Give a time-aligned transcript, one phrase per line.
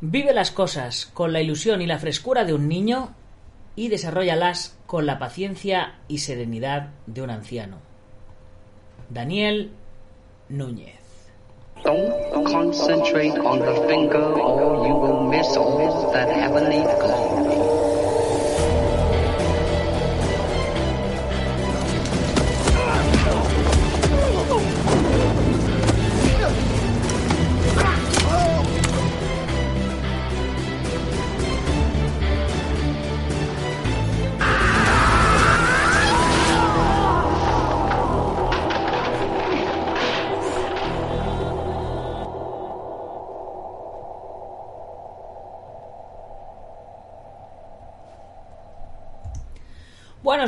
[0.00, 3.14] Vive las cosas con la ilusión y la frescura de un niño
[3.74, 7.78] y desarrollalas con la paciencia y serenidad de un anciano.
[9.08, 9.72] Daniel
[10.48, 10.94] Núñez.
[11.84, 11.94] Or
[15.28, 15.54] miss
[16.12, 17.27] that heavenly.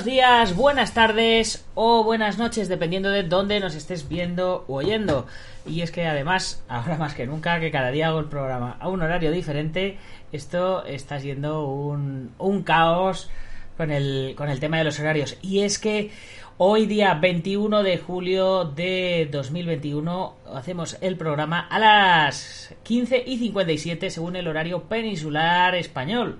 [0.01, 5.27] Buenos días, buenas tardes o buenas noches, dependiendo de dónde nos estés viendo o oyendo.
[5.67, 8.89] Y es que además, ahora más que nunca, que cada día hago el programa a
[8.89, 9.99] un horario diferente,
[10.33, 13.29] esto está siendo un, un caos
[13.77, 15.37] con el, con el tema de los horarios.
[15.43, 16.11] Y es que
[16.57, 24.09] hoy día 21 de julio de 2021 hacemos el programa a las 15 y 57
[24.09, 26.39] según el horario peninsular español.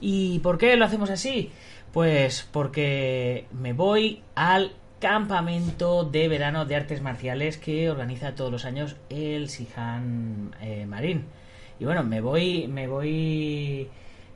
[0.00, 1.50] ¿Y por qué lo hacemos así?
[1.96, 8.66] Pues porque me voy al campamento de verano de artes marciales que organiza todos los
[8.66, 11.24] años el Sihan eh, Marín.
[11.80, 13.88] Y bueno, me voy, me voy,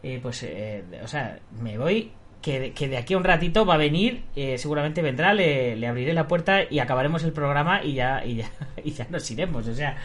[0.02, 3.66] eh, pues, eh, o sea, me voy que de, que de aquí a un ratito
[3.66, 7.84] va a venir, eh, seguramente vendrá, le, le abriré la puerta y acabaremos el programa
[7.84, 8.50] y ya, y ya,
[8.84, 9.68] y ya nos iremos.
[9.68, 9.96] O sea,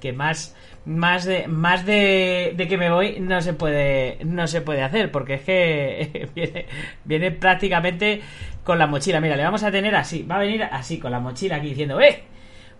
[0.00, 4.60] que más, más de, más de, de que me voy no se puede, no se
[4.62, 6.66] puede hacer, porque es que viene,
[7.04, 8.20] viene prácticamente
[8.64, 9.20] con la mochila.
[9.20, 12.00] Mira, le vamos a tener así, va a venir así, con la mochila aquí diciendo,
[12.00, 12.24] ¡eh!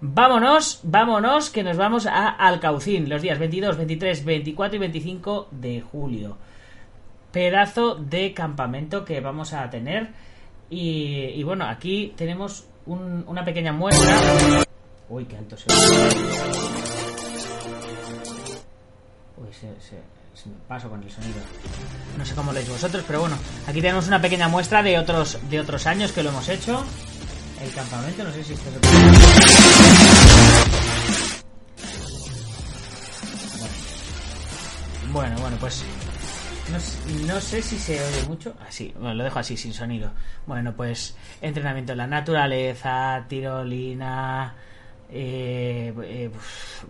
[0.04, 5.80] Vámonos, vámonos, que nos vamos a Alcaucín los días 22, 23, 24 y 25 de
[5.80, 6.36] julio
[7.30, 10.08] pedazo de campamento que vamos a tener.
[10.68, 14.64] Y, bueno, aquí tenemos un- una pequeña muestra.
[15.08, 15.66] Uy, qué alto se
[19.52, 21.40] se, me paso con el sonido.
[22.16, 23.36] No sé cómo lo veis vosotros, pero bueno,
[23.66, 26.84] aquí tenemos una pequeña muestra de otros, de otros años que lo hemos hecho.
[27.60, 28.92] El campamento, no sé si esto se puede...
[35.12, 35.84] Bueno, bueno, pues
[36.70, 36.78] no,
[37.34, 38.54] no sé si se oye mucho.
[38.66, 40.10] Así, bueno, lo dejo así, sin sonido.
[40.46, 44.54] Bueno, pues entrenamiento en la naturaleza, tirolina.
[45.12, 46.30] eh, eh,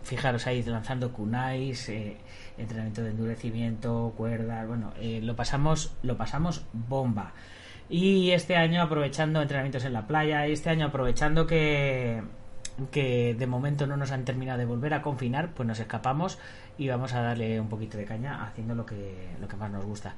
[0.04, 2.16] fijaros ahí lanzando kunais, eh,
[2.58, 4.66] entrenamiento de endurecimiento, cuerdas.
[4.66, 7.32] Bueno, eh, lo pasamos, lo pasamos bomba.
[7.88, 12.22] Y este año aprovechando entrenamientos en la playa, y este año aprovechando que,
[12.90, 16.38] que de momento no nos han terminado de volver a confinar, pues nos escapamos
[16.78, 19.84] y vamos a darle un poquito de caña haciendo lo que, lo que más nos
[19.84, 20.14] gusta.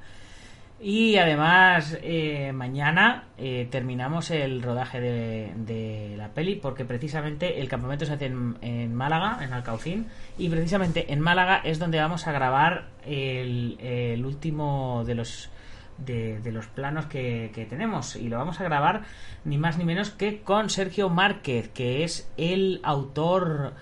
[0.79, 7.69] Y además, eh, mañana eh, terminamos el rodaje de, de la peli porque precisamente el
[7.69, 12.33] campamento se hace en, Málaga, en Alcaucín, y precisamente en Málaga es donde vamos a
[12.33, 15.49] grabar el, el último de los
[15.97, 18.17] de, de los planos que, que tenemos.
[18.17, 19.03] Y lo vamos a grabar
[19.45, 23.73] ni más ni menos que con Sergio Márquez que es el autor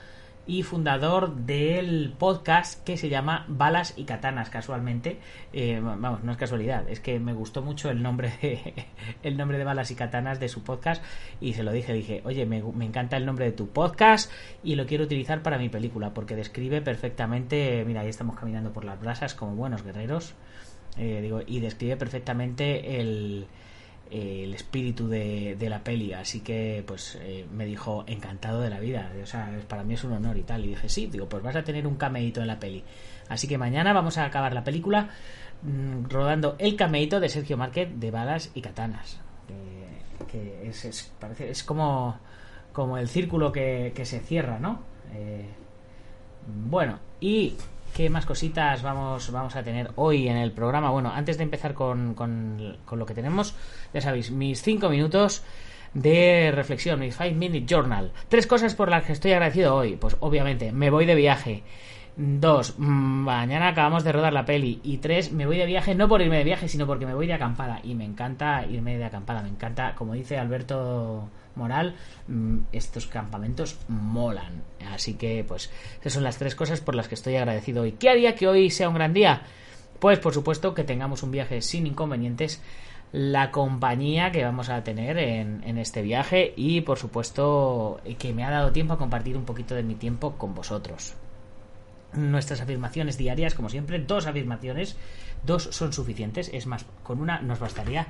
[0.45, 5.17] y fundador del podcast que se llama Balas y Katanas casualmente.
[5.53, 8.85] Eh, vamos no es casualidad es que me gustó mucho el nombre de,
[9.23, 11.03] el nombre de Balas y Katanas de su podcast
[11.39, 14.31] y se lo dije dije oye me, me encanta el nombre de tu podcast
[14.63, 18.83] y lo quiero utilizar para mi película porque describe perfectamente mira ahí estamos caminando por
[18.83, 20.33] las brasas como buenos guerreros
[20.97, 23.47] eh, digo, y describe perfectamente el,
[24.13, 26.13] el espíritu de, de la peli.
[26.13, 29.11] Así que, pues, eh, me dijo encantado de la vida.
[29.21, 30.63] O sea, para mí es un honor y tal.
[30.63, 32.83] Y dije, sí, digo, pues vas a tener un cameíto en la peli.
[33.27, 35.09] Así que mañana vamos a acabar la película
[35.63, 39.19] mm, rodando el cameíto de Sergio Márquez de balas y katanas.
[39.47, 42.19] Que, que es, es, parece, es como,
[42.71, 44.83] como el círculo que, que se cierra, ¿no?
[45.15, 45.47] Eh,
[46.45, 47.55] bueno, y
[47.93, 50.89] qué más cositas vamos, vamos a tener hoy en el programa.
[50.89, 53.55] Bueno, antes de empezar con, con, con lo que tenemos,
[53.93, 55.43] ya sabéis, mis cinco minutos
[55.93, 58.11] de reflexión, mi five minute journal.
[58.27, 59.95] Tres cosas por las que estoy agradecido hoy.
[59.95, 61.63] Pues obviamente, me voy de viaje.
[62.15, 64.79] Dos, mm, mañana acabamos de rodar la peli.
[64.83, 67.27] Y tres, me voy de viaje no por irme de viaje, sino porque me voy
[67.27, 67.79] de acampada.
[67.83, 69.41] Y me encanta irme de acampada.
[69.41, 71.95] Me encanta, como dice Alberto Moral,
[72.27, 74.63] mm, estos campamentos molan.
[74.91, 75.69] Así que, pues,
[75.99, 77.93] esas son las tres cosas por las que estoy agradecido hoy.
[77.93, 79.43] ¿Qué haría que hoy sea un gran día?
[79.99, 82.61] Pues, por supuesto, que tengamos un viaje sin inconvenientes.
[83.11, 88.43] La compañía que vamos a tener en, en este viaje y, por supuesto, que me
[88.43, 91.13] ha dado tiempo a compartir un poquito de mi tiempo con vosotros.
[92.13, 94.97] nuestras afirmaciones diarias, como siempre, dos afirmaciones,
[95.43, 98.07] dos son suficientes, es más, con una nos bastaría.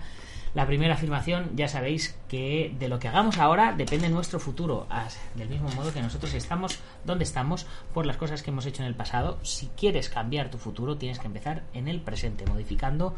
[0.53, 4.85] La primera afirmación, ya sabéis que de lo que hagamos ahora depende nuestro futuro,
[5.33, 8.87] del mismo modo que nosotros estamos donde estamos por las cosas que hemos hecho en
[8.87, 9.39] el pasado.
[9.41, 13.15] Si quieres cambiar tu futuro, tienes que empezar en el presente, modificando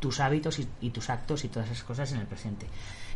[0.00, 2.66] tus hábitos y, tus actos y todas esas cosas en el presente.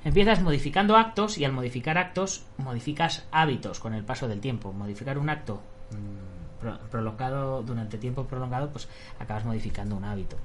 [0.04, 4.74] Empiezas modificando actos y al modificar actos modificas hábitos con el paso del tiempo.
[4.74, 8.86] Modificar un acto mm, prolongado durante tiempo prolongado, pues
[9.18, 10.36] acabas modificando un hábito.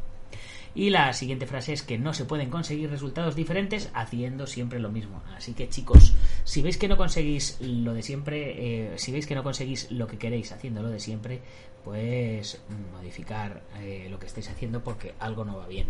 [0.77, 4.91] Y la siguiente frase es que no se pueden conseguir resultados diferentes haciendo siempre lo
[4.91, 5.23] mismo.
[5.35, 6.13] Así que chicos,
[6.43, 10.05] si veis que no conseguís lo de siempre, eh, si veis que no conseguís lo
[10.05, 11.41] que queréis haciendo lo de siempre,
[11.83, 12.61] pues
[12.93, 15.87] modificar eh, lo que estáis haciendo porque algo no va bien.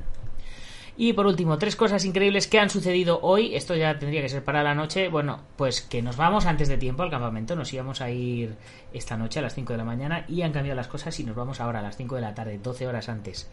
[0.99, 3.55] Y por último, tres cosas increíbles que han sucedido hoy.
[3.55, 5.09] Esto ya tendría que ser para la noche.
[5.09, 7.55] Bueno, pues que nos vamos antes de tiempo al campamento.
[7.55, 8.55] Nos íbamos a ir
[8.91, 11.35] esta noche a las 5 de la mañana y han cambiado las cosas y nos
[11.35, 13.47] vamos ahora a las 5 de la tarde, 12 horas antes.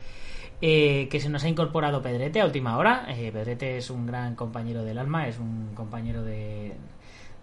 [0.63, 3.05] Eh, que se nos ha incorporado Pedrete a última hora.
[3.09, 6.73] Eh, Pedrete es un gran compañero del alma, es un compañero de,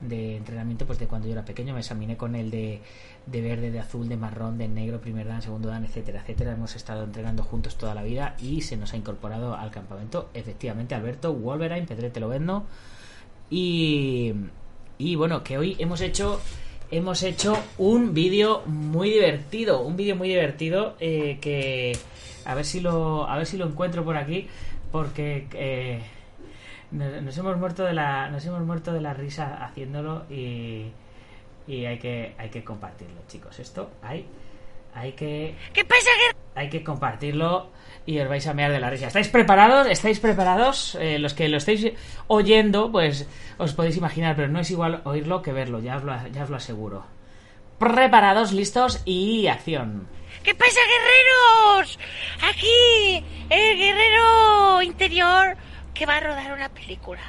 [0.01, 1.73] de entrenamiento pues de cuando yo era pequeño.
[1.73, 2.81] Me examiné con él de
[3.25, 6.53] de verde, de azul, de marrón, de negro, primer dan, segundo dan, etcétera, etcétera.
[6.53, 10.95] Hemos estado entrenando juntos toda la vida y se nos ha incorporado al campamento efectivamente
[10.95, 12.65] Alberto Wolverine, Pedrete Lovendo
[13.49, 14.33] y
[14.97, 16.39] y bueno, que hoy hemos hecho
[16.89, 21.97] hemos hecho un vídeo muy divertido, un vídeo muy divertido eh, que
[22.45, 24.47] a ver si lo a ver si lo encuentro por aquí
[24.91, 26.01] porque eh,
[26.91, 30.91] nos, hemos muerto de la nos hemos muerto de la risa haciéndolo y
[31.67, 33.59] y hay que, hay que compartirlo, chicos.
[33.59, 34.25] Esto hay,
[34.93, 35.55] hay que...
[35.73, 36.09] ¿Qué pasa,
[36.55, 37.69] Hay que compartirlo
[38.05, 39.07] y os vais a mear de la risa.
[39.07, 39.87] ¿Estáis preparados?
[39.87, 40.95] ¿Estáis preparados?
[40.95, 41.93] Eh, los que lo estáis
[42.27, 43.27] oyendo, pues
[43.57, 46.49] os podéis imaginar, pero no es igual oírlo que verlo, ya os lo, ya os
[46.49, 47.05] lo aseguro.
[47.79, 50.07] Preparados, listos y acción.
[50.43, 51.99] ¿Qué pasa, guerreros?
[52.49, 55.57] Aquí, el guerrero interior
[55.93, 57.21] que va a rodar una película.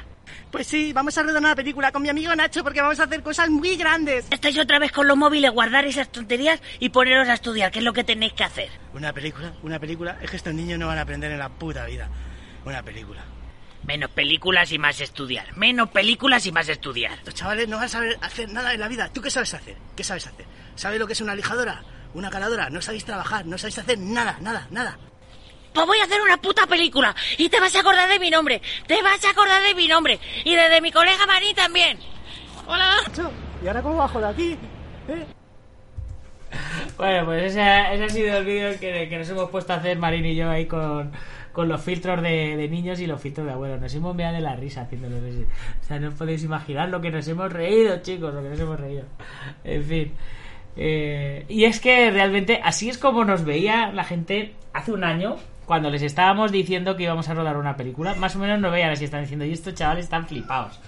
[0.51, 3.23] Pues sí, vamos a rodar una película con mi amigo Nacho porque vamos a hacer
[3.23, 4.27] cosas muy grandes.
[4.29, 7.85] Estáis otra vez con los móviles, guardar esas tonterías y poneros a estudiar, que es
[7.85, 8.69] lo que tenéis que hacer.
[8.93, 11.85] Una película, una película, es que estos niños no van a aprender en la puta
[11.85, 12.09] vida.
[12.65, 13.23] Una película.
[13.85, 15.57] Menos películas y más estudiar.
[15.57, 17.19] Menos películas y más estudiar.
[17.25, 19.09] Los chavales no van a saber hacer nada en la vida.
[19.11, 19.75] ¿Tú qué sabes hacer?
[19.95, 20.45] ¿Qué sabes hacer?
[20.75, 21.83] ¿Sabes lo que es una lijadora?
[22.13, 22.69] ¿Una caladora?
[22.69, 24.97] No sabéis trabajar, no sabéis hacer nada, nada, nada.
[25.73, 28.61] Pues voy a hacer una puta película y te vas a acordar de mi nombre.
[28.85, 31.97] Te vas a acordar de mi nombre y de, mi colega Marí también.
[32.67, 32.97] Hola.
[33.63, 34.57] ¿Y ahora cómo bajo de aquí?
[35.07, 35.25] ¿Eh?
[36.97, 40.35] Bueno, pues ese, ha sido el vídeo que, nos hemos puesto a hacer Marín y
[40.35, 41.11] yo ahí con,
[41.55, 43.81] los filtros de, niños y los filtros de abuelos.
[43.81, 45.17] Nos hemos veado de la risa haciéndolo.
[45.17, 48.59] O sea, no os podéis imaginar lo que nos hemos reído, chicos, lo que nos
[48.59, 49.05] hemos reído.
[49.63, 50.13] En fin.
[50.75, 55.37] Eh, y es que realmente así es como nos veía la gente hace un año
[55.65, 58.91] cuando les estábamos diciendo que íbamos a rodar una película, más o menos no veían
[58.91, 60.79] así están diciendo, y estos chavales están flipados.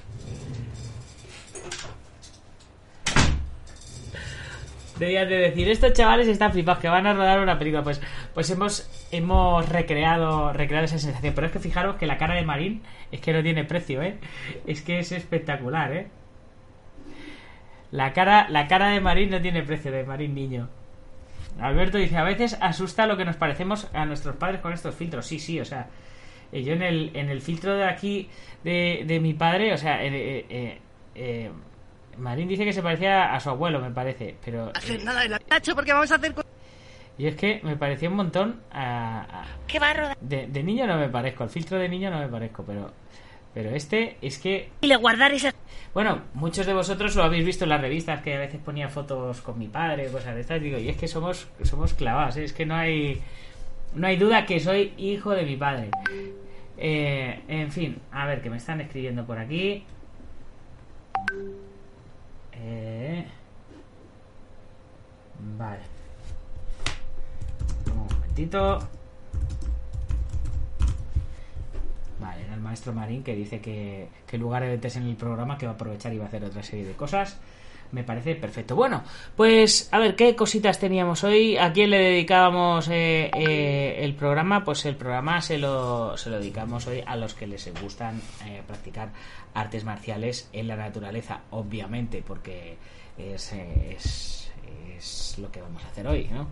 [4.97, 7.83] Debían de decir, estos chavales están flipados, que van a rodar una película.
[7.83, 8.01] Pues,
[8.33, 11.33] pues hemos, hemos recreado, recreado esa sensación.
[11.35, 12.81] Pero es que fijaros que la cara de Marín
[13.11, 14.17] es que no tiene precio, ¿eh?
[14.65, 16.07] Es que es espectacular, ¿eh?
[17.91, 20.69] La cara, la cara de Marín no tiene precio, de Marín niño.
[21.59, 25.25] Alberto dice, a veces asusta lo que nos parecemos a nuestros padres con estos filtros.
[25.25, 25.87] Sí, sí, o sea,
[26.51, 28.29] eh, yo en el, en el filtro de aquí
[28.63, 30.79] de, de mi padre, o sea, eh,
[31.15, 31.51] eh,
[32.17, 34.71] Marín dice que se parecía a su abuelo, me parece, pero...
[34.75, 35.39] Hacer nada de la
[35.75, 36.33] porque vamos a hacer...
[37.17, 39.45] Y es que me parecía un montón a...
[39.67, 40.09] ¿Qué barro?
[40.19, 42.91] De, de niño no me parezco, al filtro de niño no me parezco, pero
[43.55, 44.69] pero este es que...
[44.81, 45.55] Y le guardar esas...
[45.93, 49.39] Bueno, muchos de vosotros lo habéis visto en las revistas que a veces ponía fotos
[49.39, 50.61] con mi padre, cosas de estas.
[50.61, 52.43] Digo, y es que somos, somos clavados, ¿eh?
[52.43, 53.21] es que no hay...
[53.93, 55.89] No hay duda que soy hijo de mi padre.
[56.77, 59.85] Eh, en fin, a ver, que me están escribiendo por aquí.
[62.51, 63.25] Eh,
[65.57, 65.79] vale.
[67.89, 68.79] Un momentito.
[72.19, 75.15] Vale, era el maestro Marín que dice que, que en lugar de meterse en el
[75.15, 77.37] programa que va a aprovechar y va a hacer otra serie de cosas.
[77.91, 78.75] Me parece perfecto.
[78.75, 79.03] Bueno,
[79.35, 81.57] pues a ver, ¿qué cositas teníamos hoy?
[81.57, 84.63] ¿A quién le dedicábamos eh, eh, el programa?
[84.63, 88.63] Pues el programa se lo, se lo dedicamos hoy a los que les gustan eh,
[88.65, 89.09] practicar
[89.53, 92.75] artes marciales en la naturaleza, obviamente, porque
[93.17, 94.51] es, es,
[94.97, 96.47] es lo que vamos a hacer hoy, ¿no?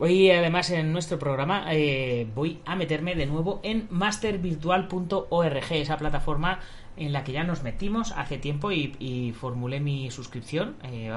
[0.00, 6.58] Hoy además en nuestro programa eh, voy a meterme de nuevo en mastervirtual.org, esa plataforma
[6.96, 11.12] en la que ya nos metimos hace tiempo y, formulé mi suscripción eh,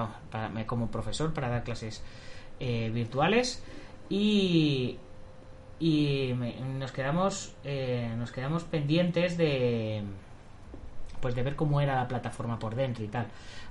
[0.68, 2.04] como profesor para dar clases
[2.60, 3.64] eh, virtuales.
[4.10, 4.98] Y
[5.82, 7.56] me- nos quedamos
[8.18, 10.04] nos quedamos pendientes de
[11.22, 13.26] pues de ver cómo era la plataforma por dentro y tal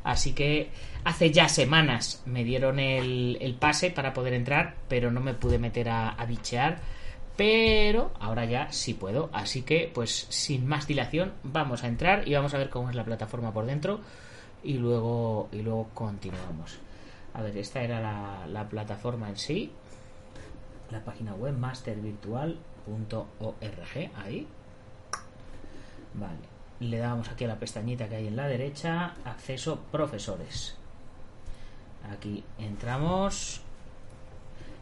[0.07, 0.71] así que
[1.05, 5.89] hace ya semanas me dieron el, pase para poder entrar pero no me pude meter
[5.89, 6.79] a, a bichear.
[7.37, 9.29] Pero ahora ya sí puedo.
[9.33, 12.97] Así que pues sin más dilación vamos a entrar y vamos a ver cómo es
[12.97, 14.01] la plataforma por dentro.
[14.65, 16.79] Y luego y luego continuamos.
[17.35, 19.71] A ver esta era la plataforma en sí.
[20.91, 24.47] La página web mastervirtual.org ahí.
[26.15, 30.77] Vale le damos aquí a la pestañita que hay en la derecha acceso profesores.
[32.11, 33.61] Aquí entramos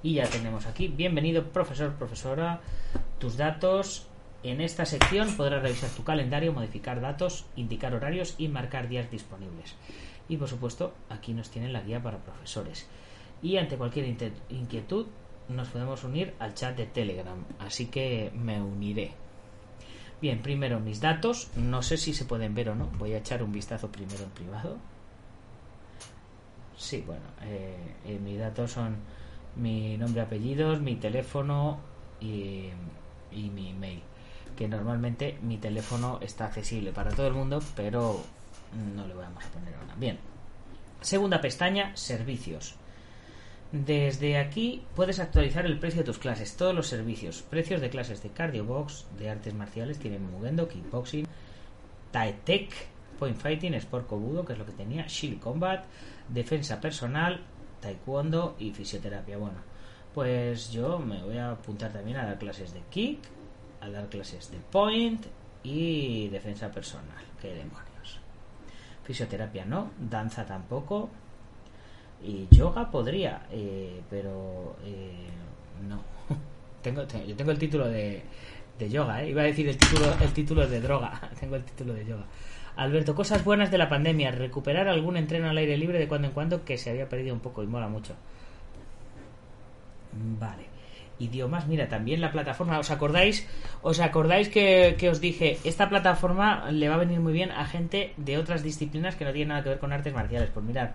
[0.02, 0.88] y ya tenemos aquí.
[0.88, 2.60] Bienvenido profesor profesora.
[3.18, 4.06] Tus datos
[4.42, 9.74] en esta sección podrás revisar tu calendario modificar datos indicar horarios y marcar días disponibles.
[10.28, 12.86] Y por supuesto aquí nos tienen la guía para profesores.
[13.42, 14.16] Y ante cualquier
[14.50, 15.06] inquietud
[15.48, 19.12] nos podemos unir al chat de Telegram, así que me uniré.
[20.20, 23.42] Bien, primero mis datos, no sé si se pueden ver o no, voy a echar
[23.42, 24.78] un vistazo primero en privado.
[26.76, 28.96] Sí, bueno, eh, eh, mis datos son
[29.56, 31.78] mi nombre, apellidos, mi teléfono
[32.20, 32.70] y,
[33.32, 34.02] y mi email.
[34.56, 38.20] Que normalmente mi teléfono está accesible para todo el mundo, pero
[38.96, 39.94] no le vamos a poner ahora.
[39.96, 40.18] Bien,
[41.00, 42.76] segunda pestaña, servicios.
[43.74, 48.22] Desde aquí puedes actualizar el precio de tus clases, todos los servicios, precios de clases
[48.22, 51.26] de cardio box, de artes marciales, tienen Mugendo, kickboxing,
[52.12, 52.70] Thai Tech,
[53.18, 55.86] Point Fighting, Sport Kobudo, que es lo que tenía, Shield Combat,
[56.28, 57.40] defensa personal,
[57.80, 59.38] taekwondo y fisioterapia.
[59.38, 59.58] Bueno,
[60.14, 63.18] pues yo me voy a apuntar también a dar clases de kick,
[63.80, 65.26] a dar clases de point
[65.64, 67.24] y defensa personal.
[67.42, 68.20] Qué demonios.
[69.02, 71.10] Fisioterapia no, danza tampoco,
[72.24, 75.28] y yoga podría, eh, pero eh,
[75.88, 76.00] no.
[76.82, 78.22] tengo, te- yo tengo el título de,
[78.78, 79.30] de yoga, ¿eh?
[79.30, 81.20] iba a decir el título, el título de droga.
[81.40, 82.24] tengo el título de yoga.
[82.76, 84.32] Alberto, cosas buenas de la pandemia.
[84.32, 87.40] Recuperar algún entreno al aire libre de cuando en cuando que se había perdido un
[87.40, 88.14] poco y mola mucho.
[90.40, 90.73] Vale.
[91.18, 93.46] Idiomas, mira, también la plataforma, ¿os acordáis?
[93.82, 97.66] ¿Os acordáis que, que os dije, esta plataforma le va a venir muy bien a
[97.66, 100.50] gente de otras disciplinas que no tienen nada que ver con artes marciales?
[100.52, 100.90] Pues mirad,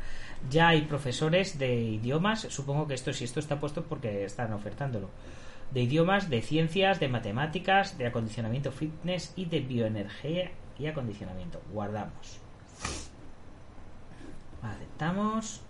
[0.50, 4.52] ya hay profesores de idiomas, supongo que esto si esto está puesto es porque están
[4.52, 5.10] ofertándolo.
[5.72, 11.62] De idiomas, de ciencias, de matemáticas, de acondicionamiento fitness y de bioenergía y acondicionamiento.
[11.72, 12.40] Guardamos.
[14.62, 15.62] Aceptamos.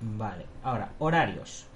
[0.00, 1.66] Vale, ahora, horarios.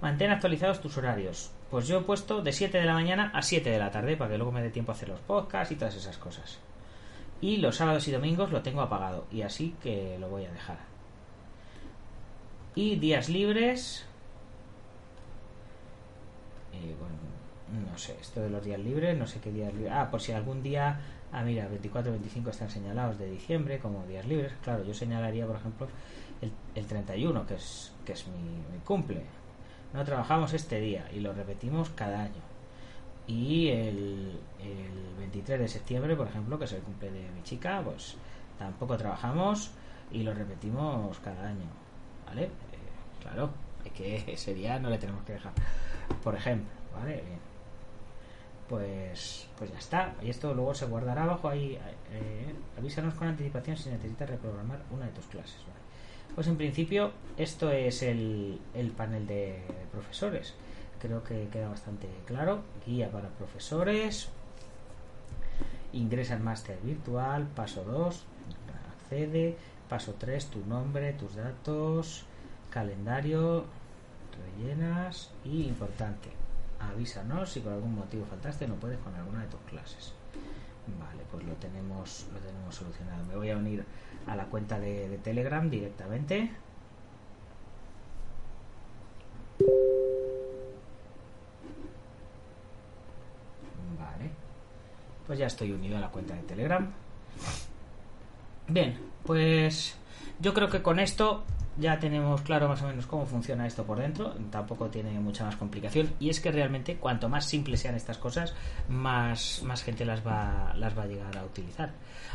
[0.00, 1.50] Mantén actualizados tus horarios.
[1.70, 4.30] Pues yo he puesto de 7 de la mañana a 7 de la tarde para
[4.30, 6.58] que luego me dé tiempo a hacer los podcasts y todas esas cosas.
[7.40, 10.78] Y los sábados y domingos lo tengo apagado y así que lo voy a dejar.
[12.74, 14.06] Y días libres.
[16.72, 19.92] Eh, bueno, no sé, esto de los días libres, no sé qué días libres.
[19.94, 21.00] Ah, por si algún día.
[21.32, 24.52] Ah, mira, 24 y 25 están señalados de diciembre como días libres.
[24.62, 25.88] Claro, yo señalaría, por ejemplo,
[26.40, 28.42] el, el 31, que es, que es mi,
[28.72, 29.22] mi cumple.
[29.92, 32.42] No trabajamos este día y lo repetimos cada año.
[33.26, 37.80] Y el, el 23 de septiembre, por ejemplo, que es el cumple de mi chica,
[37.84, 38.16] pues
[38.58, 39.70] tampoco trabajamos
[40.10, 41.66] y lo repetimos cada año.
[42.26, 42.44] ¿Vale?
[42.44, 42.50] Eh,
[43.20, 43.50] claro,
[43.84, 45.52] es que ese día no le tenemos que dejar.
[46.22, 47.14] Por ejemplo, ¿vale?
[47.26, 47.40] Bien.
[48.68, 50.14] Pues, pues ya está.
[50.22, 51.78] Y esto luego se guardará abajo ahí.
[52.12, 55.58] eh, avísanos con anticipación si necesitas reprogramar una de tus clases.
[55.66, 55.79] ¿vale?
[56.34, 60.54] Pues en principio esto es el, el panel de profesores.
[61.00, 62.62] Creo que queda bastante claro.
[62.86, 64.28] Guía para profesores.
[65.92, 67.48] Ingresa en máster virtual.
[67.48, 68.24] Paso 2.
[68.96, 69.56] Accede.
[69.88, 70.46] Paso 3.
[70.46, 72.24] Tu nombre, tus datos.
[72.70, 73.64] Calendario.
[74.58, 75.30] Rellenas.
[75.44, 76.28] Y importante.
[76.78, 80.14] Avísanos si por algún motivo faltaste no puedes con alguna de tus clases.
[80.98, 83.24] Vale, pues lo tenemos, lo tenemos solucionado.
[83.26, 83.84] Me voy a unir
[84.26, 86.50] a la cuenta de, Telegram directamente.
[93.98, 94.30] Vale.
[95.26, 96.90] Pues ya estoy unido a la cuenta de Telegram.
[98.68, 99.96] Bien, pues
[100.38, 101.44] yo creo que con esto
[101.80, 104.34] ya tenemos claro más o menos cómo funciona esto por dentro.
[104.50, 106.10] Tampoco tiene mucha más complicación.
[106.20, 108.54] Y es que realmente cuanto más simples sean estas cosas,
[108.88, 111.90] más, más gente las va, las va a llegar a utilizar.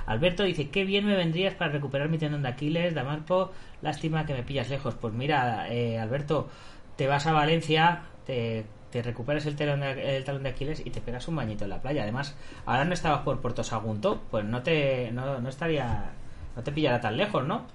[0.06, 4.34] Alberto dice, qué bien me vendrías para recuperar mi tendón de Aquiles, Damarco, lástima que
[4.34, 4.96] me pillas lejos.
[4.96, 6.50] Pues mira, eh, Alberto,
[6.96, 11.02] te vas a Valencia, te, recuperas el, talón de, el talón de Aquiles y te
[11.02, 12.04] pegas un bañito en la playa.
[12.04, 12.36] Además,
[12.66, 16.14] ahora no estabas por Puerto Sagunto, pues no te no, no estaría
[16.56, 17.66] no te pillará tan lejos, ¿no?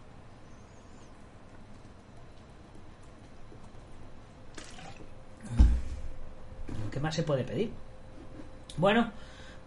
[6.90, 7.70] ¿Qué más se puede pedir?
[8.76, 9.10] Bueno,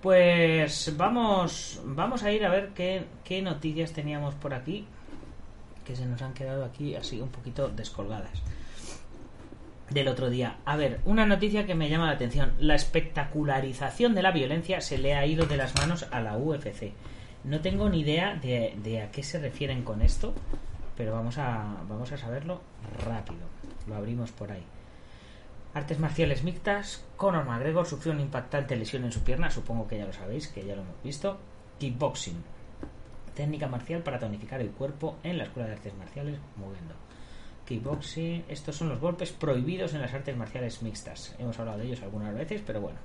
[0.01, 4.85] pues vamos, vamos a ir a ver qué, noticias teníamos por aquí
[5.85, 8.41] que se nos han quedado aquí así un poquito descolgadas
[9.89, 10.57] del otro día.
[10.65, 12.53] A ver, una noticia que me llama la atención.
[12.59, 16.93] La espectacularización de la violencia se le ha ido de las manos a la UFC.
[17.43, 20.33] No tengo ni idea de, de a qué se refieren con esto,
[20.97, 22.61] pero vamos a, vamos a saberlo
[23.05, 23.41] rápido.
[23.87, 24.63] Lo abrimos por ahí.
[25.73, 27.03] Artes marciales mixtas.
[27.17, 30.63] Conor McGregor sufrió una impactante lesión en su pierna, supongo que ya lo sabéis, que
[30.63, 31.39] ya lo hemos visto.
[31.79, 32.43] Kickboxing.
[33.33, 36.93] Técnica marcial para tonificar el cuerpo en la Escuela de Artes Marciales moviendo.
[37.65, 38.45] Kickboxing.
[38.47, 41.35] Estos son los golpes prohibidos en las artes marciales mixtas.
[41.39, 42.99] Hemos hablado de ellos algunas veces, pero bueno.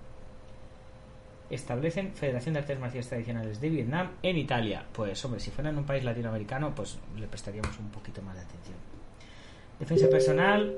[1.49, 4.85] Establecen Federación de Artes Marciales Tradicionales de Vietnam en Italia.
[4.93, 8.43] Pues hombre, si fuera en un país latinoamericano, pues le prestaríamos un poquito más de
[8.43, 8.77] atención.
[9.79, 10.75] Defensa personal,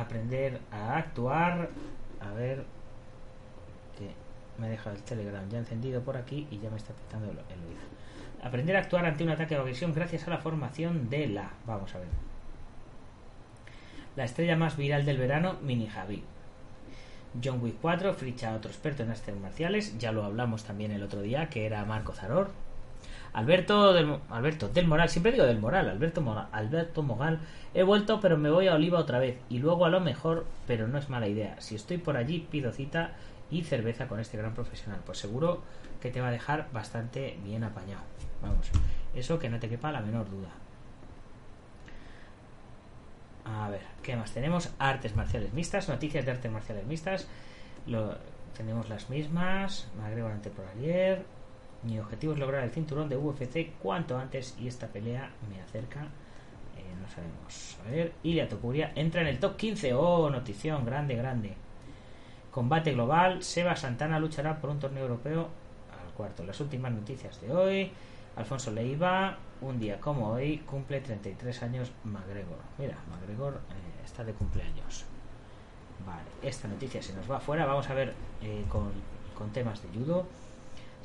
[0.00, 1.70] aprender a actuar.
[2.20, 2.64] A ver,
[3.98, 4.10] que
[4.60, 7.80] me deja el Telegram ya encendido por aquí y ya me está pitando el, oído.
[8.42, 11.50] Aprender a actuar ante un ataque o agresión gracias a la formación de la.
[11.66, 12.08] Vamos a ver.
[14.14, 16.22] La estrella más viral del verano, Mini Javi.
[17.42, 21.02] John Wick 4 ficha a otro experto en artes marciales, ya lo hablamos también el
[21.02, 22.50] otro día, que era Marco Zaror.
[23.36, 27.38] Alberto del, Alberto del Moral, siempre digo del Moral, Alberto, Moral, Alberto Mogal,
[27.74, 30.88] he vuelto pero me voy a Oliva otra vez y luego a lo mejor, pero
[30.88, 31.60] no es mala idea.
[31.60, 33.12] Si estoy por allí pido cita
[33.50, 35.60] y cerveza con este gran profesional, pues seguro
[36.00, 38.04] que te va a dejar bastante bien apañado.
[38.40, 38.70] Vamos,
[39.14, 40.48] eso que no te quepa la menor duda.
[43.44, 44.70] A ver, ¿qué más tenemos?
[44.78, 47.28] Artes marciales mixtas, noticias de artes marciales mixtas.
[48.56, 49.88] Tenemos las mismas.
[49.98, 51.35] McGregor ante por ayer.
[51.86, 56.00] Mi objetivo es lograr el cinturón de UFC cuanto antes y esta pelea me acerca.
[56.76, 57.78] Eh, no sabemos.
[57.86, 59.94] A ver, Ilia Topuria entra en el top 15.
[59.94, 61.54] Oh, notición grande, grande.
[62.50, 63.42] Combate global.
[63.44, 65.48] Seba Santana luchará por un torneo europeo
[65.92, 66.42] al cuarto.
[66.44, 67.92] Las últimas noticias de hoy.
[68.36, 72.58] Alfonso Leiva, un día como hoy, cumple 33 años McGregor.
[72.78, 75.06] Mira, McGregor eh, está de cumpleaños.
[76.06, 77.64] Vale, esta noticia se nos va afuera.
[77.64, 78.90] Vamos a ver eh, con,
[79.38, 80.26] con, temas de judo.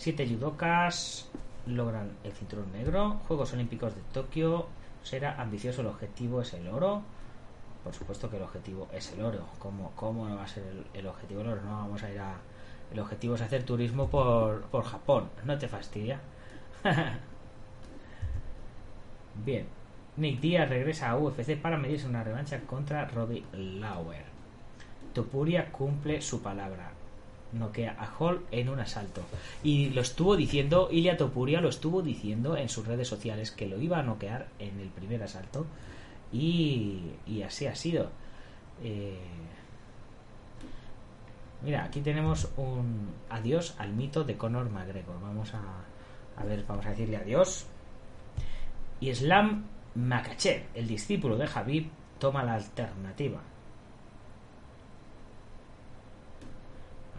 [0.02, 1.30] Siete judocas
[1.68, 3.20] logran el cinturón negro.
[3.28, 4.66] Juegos Olímpicos de Tokio.
[5.04, 7.04] Será ambicioso, el objetivo es el oro.
[7.84, 9.46] Por supuesto que el objetivo es el oro.
[9.60, 10.64] ¿Cómo, cómo no va a ser
[10.96, 11.62] el, objetivo el oro?
[11.62, 12.34] No vamos a ir a...
[12.92, 15.30] El objetivo es hacer turismo por, por Japón.
[15.46, 16.20] ¿No te fastidia?
[19.46, 19.68] Bien.
[20.18, 24.26] Nick Diaz regresa a UFC para medirse una revancha contra Robbie Lauer.
[25.14, 26.90] Topuria cumple su palabra.
[27.54, 29.22] Noquea a Hall en un asalto.
[29.64, 33.80] Y lo estuvo diciendo, Ilya Topuria lo estuvo diciendo en sus redes sociales que lo
[33.80, 35.66] iba a noquear en el primer asalto.
[36.32, 37.12] Y,
[37.46, 38.10] así ha sido.
[38.84, 39.20] Eh,
[41.64, 45.20] mira, aquí tenemos un adiós al mito de Conor McGregor.
[45.22, 45.62] Vamos a,
[46.38, 47.66] a ver, vamos a decirle adiós.
[49.00, 53.42] Y Islam Makachev, el discípulo de Habib, toma la alternativa.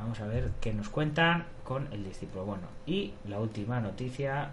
[0.02, 2.44] Vamos a ver qué nos cuentan con el discípulo.
[2.44, 4.50] Bueno, y la última noticia.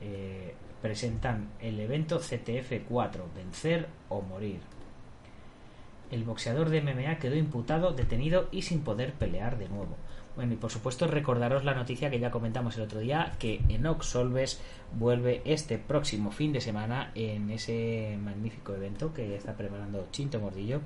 [0.00, 4.60] Eh, presentan el evento CTF4, vencer o morir.
[6.10, 9.96] El boxeador de MMA quedó imputado, detenido y sin poder pelear de nuevo.
[10.36, 14.06] Bueno, y por supuesto recordaros la noticia que ya comentamos el otro día, que Enox
[14.06, 14.60] Solves
[14.96, 20.80] vuelve este próximo fin de semana en ese magnífico evento que está preparando Chinto Mordillo,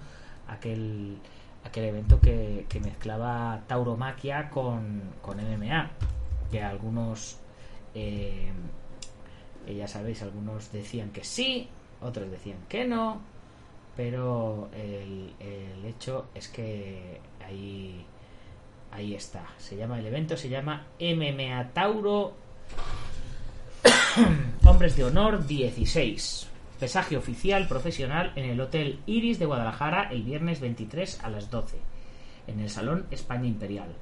[0.48, 1.18] aquel,
[1.64, 5.90] aquel evento que, que mezclaba tauromaquia con, con MMA,
[6.50, 7.38] que algunos,
[7.94, 8.52] eh,
[9.66, 11.68] ya sabéis, algunos decían que sí,
[12.00, 13.20] otros decían que no,
[13.96, 18.06] pero el, el hecho es que ahí
[18.92, 19.42] Ahí está.
[19.56, 22.34] Se llama el evento, se llama MMA Tauro
[24.66, 26.46] Hombres de Honor 16.
[26.82, 31.76] Pesaje oficial profesional en el Hotel Iris de Guadalajara el viernes 23 a las 12.
[32.48, 33.94] En el Salón España Imperial.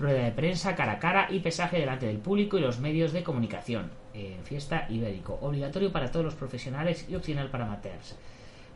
[0.00, 3.22] Rueda de prensa cara a cara y pesaje delante del público y los medios de
[3.22, 3.92] comunicación.
[4.14, 5.38] En fiesta ibérico.
[5.42, 8.16] Obligatorio para todos los profesionales y opcional para amateurs.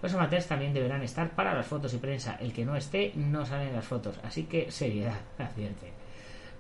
[0.01, 2.37] Los amateurs también deberán estar para las fotos y prensa.
[2.41, 4.21] El que no esté no sale en las fotos.
[4.23, 5.91] Así que seriedad, accidente.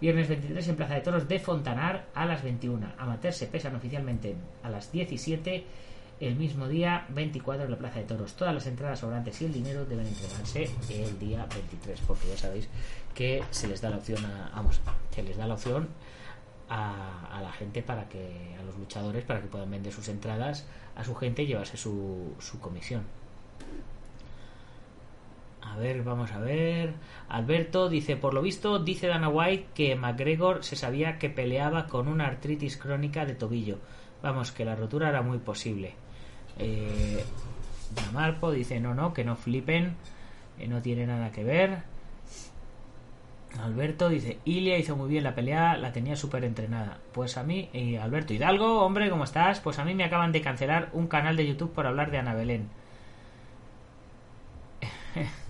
[0.00, 2.94] Viernes 23 en Plaza de Toros de Fontanar a las 21.
[2.98, 4.34] Amateurs se pesan oficialmente
[4.64, 5.64] a las 17.
[6.20, 8.34] El mismo día 24 en la Plaza de Toros.
[8.34, 12.00] Todas las entradas sobrantes y el dinero deben entregarse el día 23.
[12.08, 12.68] Porque ya sabéis
[13.14, 14.80] que se les da la opción a, vamos,
[15.14, 15.88] se les da la opción
[16.68, 20.66] a, a, la gente para que, a los luchadores, para que puedan vender sus entradas
[20.96, 23.02] a su gente y llevarse su, su comisión.
[25.62, 26.94] A ver, vamos a ver.
[27.28, 32.08] Alberto dice, por lo visto, dice Dana White que McGregor se sabía que peleaba con
[32.08, 33.78] una artritis crónica de tobillo.
[34.20, 35.94] Vamos, que la rotura era muy posible.
[36.58, 37.24] Eh,
[38.52, 39.94] dice, no, no, que no flipen,
[40.58, 41.82] eh, no tiene nada que ver.
[43.62, 46.98] Alberto dice, Ilia hizo muy bien la pelea, la tenía súper entrenada.
[47.12, 49.60] Pues a mí, y Alberto Hidalgo, hombre, ¿cómo estás?
[49.60, 52.34] Pues a mí me acaban de cancelar un canal de YouTube por hablar de Ana
[52.34, 52.68] Belén.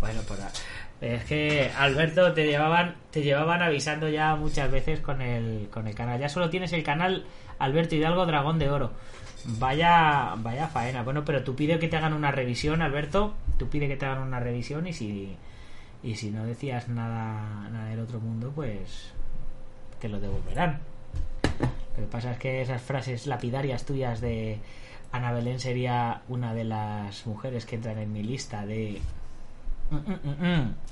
[0.00, 5.68] bueno, a- es que Alberto te llevaban te llevaban avisando ya muchas veces con el
[5.70, 6.18] con el canal.
[6.20, 7.24] Ya solo tienes el canal
[7.58, 8.92] Alberto Hidalgo Dragón de Oro.
[9.44, 11.02] Vaya vaya faena.
[11.02, 13.34] Bueno, pero tú pide que te hagan una revisión, Alberto.
[13.58, 15.36] Tú pide que te hagan una revisión y si
[16.02, 19.12] y si no decías nada nada del otro mundo, pues
[20.00, 20.80] te lo devolverán.
[21.96, 24.58] Lo que pasa es que esas frases lapidarias tuyas de
[25.12, 29.00] Ana Belén sería una de las mujeres que entran en mi lista de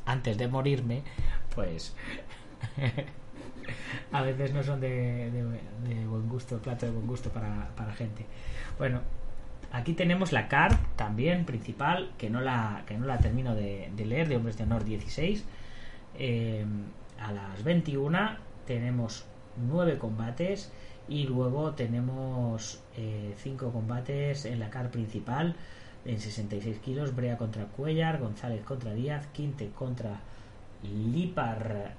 [0.04, 1.02] antes de morirme,
[1.54, 1.94] pues
[4.12, 5.30] a veces no son de,
[6.08, 8.26] buen gusto, plato de buen gusto para, para gente.
[8.78, 9.00] Bueno,
[9.72, 14.28] aquí tenemos la card también principal, que no la, que no la termino de, leer,
[14.28, 15.44] de Hombres de Honor 16.
[16.18, 16.64] Eh,
[17.20, 19.26] a las 21 tenemos
[19.68, 20.72] 9 combates
[21.08, 22.82] y luego tenemos
[23.36, 25.56] 5 combates en la card principal
[26.06, 30.20] en 66 kilos, Brea contra Cuellar, González contra Díaz, Quinte contra
[30.82, 31.94] Lipar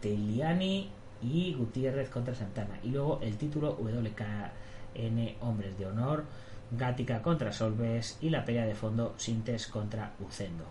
[0.00, 0.90] Teliani
[1.22, 2.78] y Gutiérrez contra Santana.
[2.82, 6.24] Y luego el título WKN Hombres de Honor,
[6.70, 10.64] Gatica contra Solves y la pelea de fondo Sintes contra Ucendo.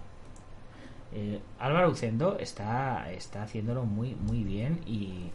[1.14, 5.32] Eh, Álvaro Ucendo está, está haciéndolo muy muy bien y,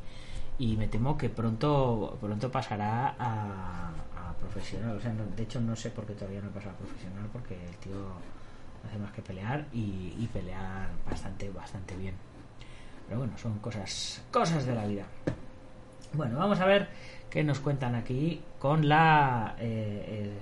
[0.59, 3.93] y me temo que pronto pronto pasará a,
[4.35, 4.97] profesional.
[4.97, 7.29] O sea, no- de hecho no sé por qué todavía no ha pasado a profesional
[7.33, 7.95] porque el tío
[8.87, 12.15] hace más que pelear y, pelear bastante bastante bien.
[13.07, 15.05] Pero bueno, son cosas cosas de la vida.
[16.13, 16.89] Bueno, vamos a ver
[17.29, 20.33] qué nos cuentan aquí con la eh,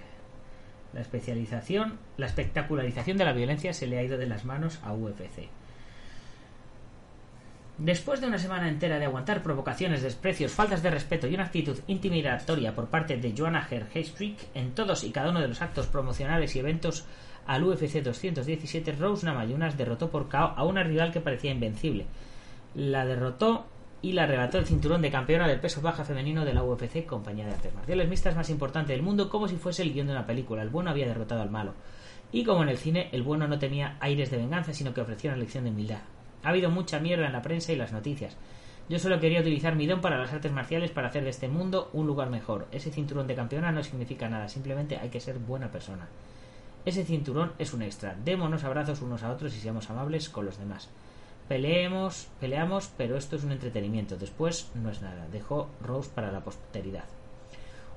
[0.92, 4.92] la especialización, la espectacularización de la violencia se le ha ido de las manos a
[4.92, 5.48] UFC.
[7.78, 11.78] Después de una semana entera de aguantar provocaciones, desprecios, faltas de respeto y una actitud
[11.86, 16.56] intimidatoria por parte de Joanna Herhestrick en todos y cada uno de los actos promocionales
[16.56, 17.06] y eventos
[17.46, 22.06] al UFC 217, Rose Namajunas derrotó por KO a una rival que parecía invencible.
[22.74, 23.66] La derrotó
[24.02, 27.46] y le arrebató el cinturón de campeona del peso baja femenino de la UFC, compañía
[27.46, 30.26] de artes marciales mixtas más importante del mundo, como si fuese el guion de una
[30.26, 30.62] película.
[30.62, 31.74] El bueno había derrotado al malo.
[32.32, 35.30] Y como en el cine, el bueno no tenía aires de venganza, sino que ofrecía
[35.30, 36.00] una lección de humildad.
[36.42, 38.37] Ha habido mucha mierda en la prensa y las noticias.
[38.88, 41.90] Yo solo quería utilizar mi don para las artes marciales para hacer de este mundo
[41.92, 42.66] un lugar mejor.
[42.72, 46.09] Ese cinturón de campeona no significa nada, simplemente hay que ser buena persona.
[46.87, 48.16] Ese cinturón es un extra.
[48.24, 50.88] Démonos abrazos unos a otros y seamos amables con los demás.
[51.48, 54.16] Peleemos, peleamos, pero esto es un entretenimiento.
[54.16, 55.27] Después no es nada.
[55.31, 57.05] Dejó Rose para la posteridad.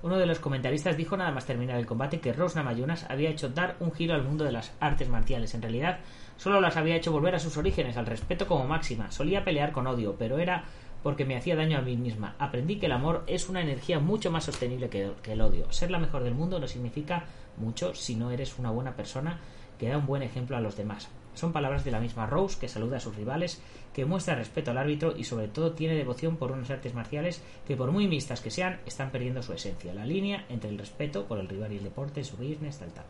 [0.04, 3.50] Uno de los comentaristas dijo nada más terminar el combate que Rose Namajunas había hecho
[3.50, 5.54] dar un giro al mundo de las artes marciales.
[5.54, 6.00] En realidad,
[6.42, 9.12] solo las había hecho volver a sus orígenes, al respeto como máxima.
[9.12, 10.64] Solía pelear con odio, pero era
[11.04, 12.36] porque me hacía daño a mí misma.
[12.40, 15.72] Aprendí que el amor es una energía mucho más sostenible que, el odio.
[15.72, 17.26] Ser la mejor del mundo no significa
[17.58, 19.40] mucho si no eres una buena persona
[19.78, 21.10] que da un buen ejemplo a los demás.
[21.36, 23.62] Son palabras de la misma Rose que saluda a sus rivales,
[23.94, 27.78] que muestra respeto al árbitro y sobre todo tiene devoción por unas artes marciales que
[27.78, 29.94] por muy mixtas que sean están perdiendo su esencia.
[29.94, 33.06] La línea entre el respeto por el rival y el deporte, su business, tal tal.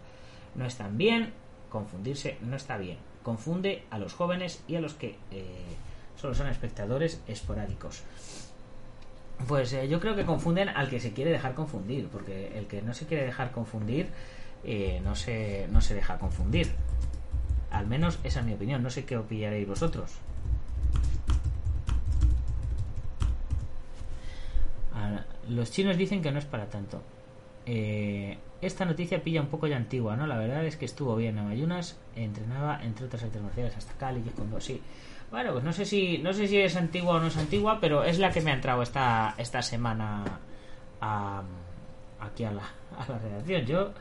[0.55, 1.31] No están bien,
[1.69, 3.10] confundirse no está bien.
[3.23, 5.45] Confunde a los jóvenes y a los que eh,
[6.19, 8.03] solo son espectadores esporádicos.
[9.47, 12.81] Pues eh, yo creo que confunden al que se quiere dejar confundir, porque el que
[12.81, 14.07] no se quiere dejar confundir
[14.63, 16.71] eh, no, se, no se deja confundir.
[17.71, 20.11] Al menos esa es mi opinión, no sé qué opinaréis vosotros.
[24.93, 27.01] Ah, Los chinos dicen que no es para tanto.
[27.65, 30.27] Eh, esta noticia pilla un poco ya antigua, ¿no?
[30.27, 31.37] La verdad es que estuvo bien.
[31.37, 34.81] Amayunas entrenaba entre otras artes marciales hasta Cali y cuando sí.
[35.31, 38.03] Bueno, pues no sé si no sé si es antigua o no es antigua, pero
[38.03, 40.23] es la que me ha entrado esta esta semana
[40.99, 41.43] a-
[42.19, 42.63] aquí a la,
[42.97, 43.65] a la redacción.
[43.65, 43.93] Yo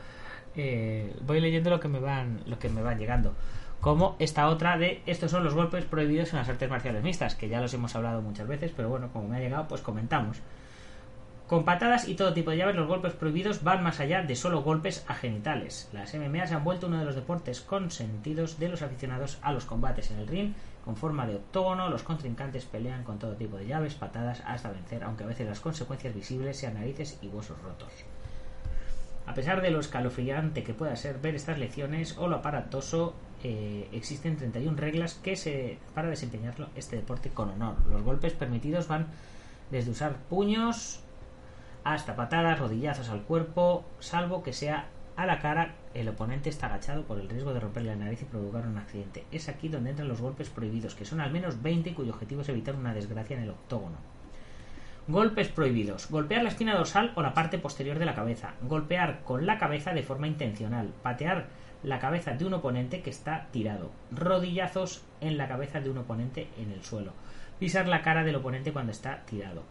[0.55, 3.33] eh, voy leyendo lo que me van lo que me van llegando.
[3.79, 7.49] Como esta otra de estos son los golpes prohibidos en las artes marciales mixtas, que
[7.49, 10.37] ya los hemos hablado muchas veces, pero bueno, como me ha llegado, pues comentamos.
[11.51, 14.63] Con patadas y todo tipo de llaves, los golpes prohibidos van más allá de solo
[14.63, 15.89] golpes a genitales.
[15.91, 19.65] Las MMA se han vuelto uno de los deportes consentidos de los aficionados a los
[19.65, 20.53] combates en el ring.
[20.85, 25.03] Con forma de octógono, los contrincantes pelean con todo tipo de llaves, patadas, hasta vencer,
[25.03, 27.91] aunque a veces las consecuencias visibles sean narices y huesos rotos.
[29.25, 33.89] A pesar de lo escalofriante que pueda ser ver estas lecciones o lo aparatoso eh,
[33.91, 37.75] existen 31 reglas que se para desempeñarlo este deporte con honor.
[37.89, 39.07] Los golpes permitidos van
[39.69, 41.01] desde usar puños
[41.83, 47.03] hasta patadas, rodillazos al cuerpo, salvo que sea a la cara, el oponente está agachado
[47.03, 49.25] por el riesgo de romperle la nariz y provocar un accidente.
[49.31, 52.49] Es aquí donde entran los golpes prohibidos, que son al menos 20 cuyo objetivo es
[52.49, 53.97] evitar una desgracia en el octógono.
[55.07, 56.09] Golpes prohibidos.
[56.09, 58.53] Golpear la espina dorsal o la parte posterior de la cabeza.
[58.61, 60.93] Golpear con la cabeza de forma intencional.
[61.01, 61.47] Patear
[61.83, 63.91] la cabeza de un oponente que está tirado.
[64.11, 67.13] Rodillazos en la cabeza de un oponente en el suelo.
[67.59, 69.63] Pisar la cara del oponente cuando está tirado.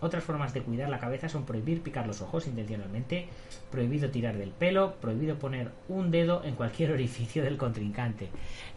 [0.00, 3.28] Otras formas de cuidar la cabeza son prohibir picar los ojos intencionalmente,
[3.70, 8.28] prohibido tirar del pelo, prohibido poner un dedo en cualquier orificio del contrincante.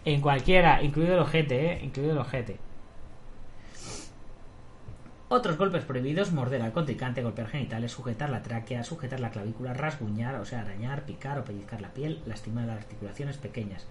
[0.03, 1.79] En cualquiera, incluido el ojete, ¿eh?
[1.83, 2.57] Incluido el ojete.
[5.33, 10.35] Otros golpes prohibidos, morder al contrincante, golpear genitales, sujetar la tráquea, sujetar la clavícula, rasguñar,
[10.35, 13.85] o sea, arañar, picar o pellizcar la piel, lastimar las articulaciones pequeñas.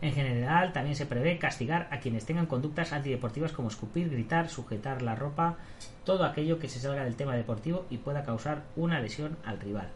[0.00, 5.02] En general, también se prevé castigar a quienes tengan conductas antideportivas como escupir, gritar, sujetar
[5.02, 5.56] la ropa,
[6.04, 9.88] todo aquello que se salga del tema deportivo y pueda causar una lesión al rival.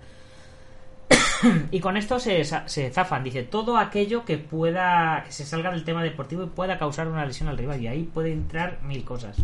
[1.71, 5.85] y con esto se, se, zafan, dice, todo aquello que pueda, que se salga del
[5.85, 7.81] tema deportivo y pueda causar una lesión al rival.
[7.81, 9.37] Y ahí puede entrar mil cosas.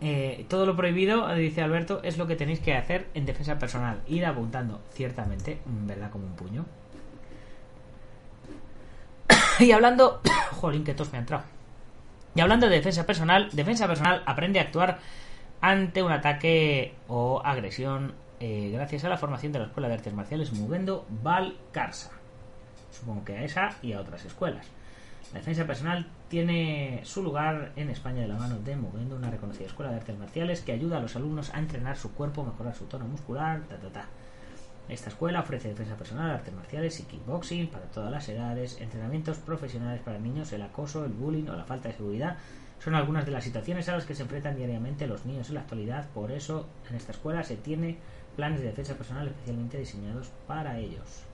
[0.00, 4.02] Eh, todo lo prohibido, dice Alberto, es lo que tenéis que hacer en defensa personal.
[4.06, 6.10] Ir apuntando, ciertamente, ¿verdad?
[6.10, 6.64] Como un puño.
[9.60, 10.20] Y hablando...
[10.52, 11.44] Jolín, que tos me ha entrado.
[12.34, 14.98] Y hablando de defensa personal, defensa personal aprende a actuar
[15.60, 20.12] ante un ataque o agresión eh, gracias a la formación de la Escuela de Artes
[20.12, 22.10] Marciales Mugendo Valcarsa.
[22.90, 24.66] Supongo que a esa y a otras escuelas.
[25.32, 29.66] La defensa personal tiene su lugar en España de la mano de Movendo, una reconocida
[29.66, 32.84] escuela de artes marciales que ayuda a los alumnos a entrenar su cuerpo, mejorar su
[32.84, 34.06] tono muscular, ta ta ta.
[34.88, 40.00] Esta escuela ofrece defensa personal, artes marciales y kickboxing para todas las edades, entrenamientos profesionales
[40.00, 42.36] para niños, el acoso, el bullying o la falta de seguridad.
[42.78, 45.62] Son algunas de las situaciones a las que se enfrentan diariamente los niños en la
[45.62, 47.98] actualidad, por eso en esta escuela se tiene
[48.36, 51.24] planes de defensa personal especialmente diseñados para ellos.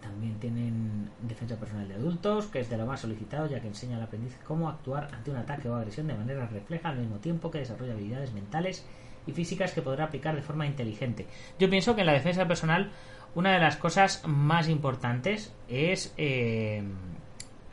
[0.00, 3.98] También tienen defensa personal de adultos, que es de lo más solicitado, ya que enseña
[3.98, 7.50] al aprendiz cómo actuar ante un ataque o agresión de manera refleja al mismo tiempo
[7.50, 8.84] que desarrolla habilidades mentales
[9.32, 11.26] físicas que podrá aplicar de forma inteligente.
[11.58, 12.90] Yo pienso que en la defensa personal
[13.34, 16.82] una de las cosas más importantes es, eh,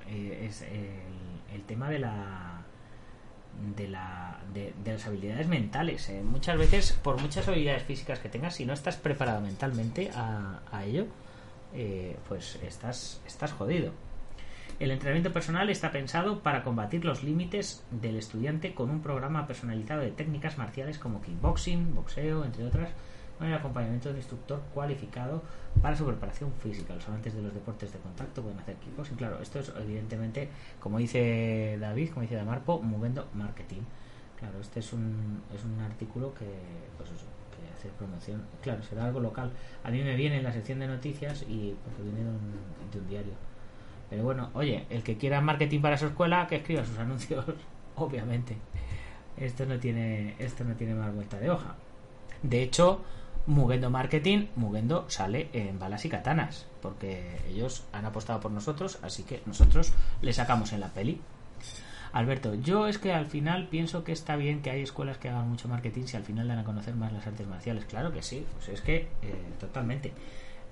[0.10, 2.56] es el, el, tema de la
[3.76, 6.10] de, la, de, de las habilidades mentales.
[6.10, 6.22] Eh.
[6.24, 10.86] Muchas veces, por muchas habilidades físicas que tengas, si no estás preparado mentalmente a, a
[10.86, 11.08] ello,
[11.74, 13.92] eh, pues estás, estás jodido.
[14.78, 20.02] El entrenamiento personal está pensado para combatir los límites del estudiante con un programa personalizado
[20.02, 22.90] de técnicas marciales como kickboxing, boxeo, entre otras,
[23.38, 25.42] con el acompañamiento de un instructor cualificado
[25.82, 26.94] para su preparación física.
[26.94, 29.16] Los amantes de los deportes de contacto pueden hacer kickboxing.
[29.16, 30.50] Claro, esto es evidentemente,
[30.82, 33.82] como dice David, como dice Damarpo, moviendo marketing.
[34.38, 36.46] Claro, este es un, es un artículo que,
[36.98, 37.28] pues eso,
[37.78, 38.44] hacer promoción.
[38.62, 39.52] Claro, será algo local.
[39.86, 43.00] A mí me viene en la sección de noticias y porque viene de un, de
[43.00, 43.55] un diario.
[44.10, 47.46] Pero bueno, oye, el que quiera marketing para su escuela, que escriba sus anuncios,
[47.96, 48.58] obviamente.
[49.38, 51.76] Esto no tiene, esto no tiene más vuelta de hoja.
[52.42, 53.02] De hecho,
[53.48, 59.24] Mugendo Marketing, Mugendo sale en balas y katanas, porque ellos han apostado por nosotros, así
[59.24, 61.22] que nosotros le sacamos en la peli.
[62.14, 65.50] Alberto, yo es que al final pienso que está bien que hay escuelas que hagan
[65.50, 67.86] mucho marketing si al final dan a conocer más las artes marciales.
[67.86, 70.14] Claro que sí, pues es que eh, totalmente.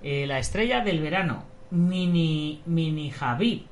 [0.02, 3.66] Eh, la estrella del verano, Mini, Mini Javi.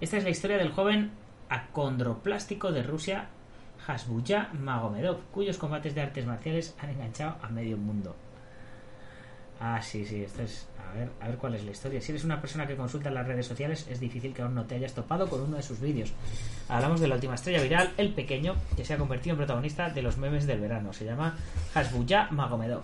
[0.00, 1.10] Esta es la historia del joven
[1.48, 3.28] acondroplástico de Rusia,
[3.86, 8.14] Hasbuya Magomedov, cuyos combates de artes marciales han enganchado a medio mundo.
[9.60, 10.68] Ah, sí, sí, esto es.
[10.78, 12.00] A ver, a ver cuál es la historia.
[12.00, 14.74] Si eres una persona que consulta las redes sociales, es difícil que aún no te
[14.74, 16.12] hayas topado con uno de sus vídeos.
[16.68, 20.02] Hablamos de la última estrella viral, el pequeño, que se ha convertido en protagonista de
[20.02, 20.92] los memes del verano.
[20.92, 21.36] Se llama
[21.74, 22.82] Hasbuya Magomedov.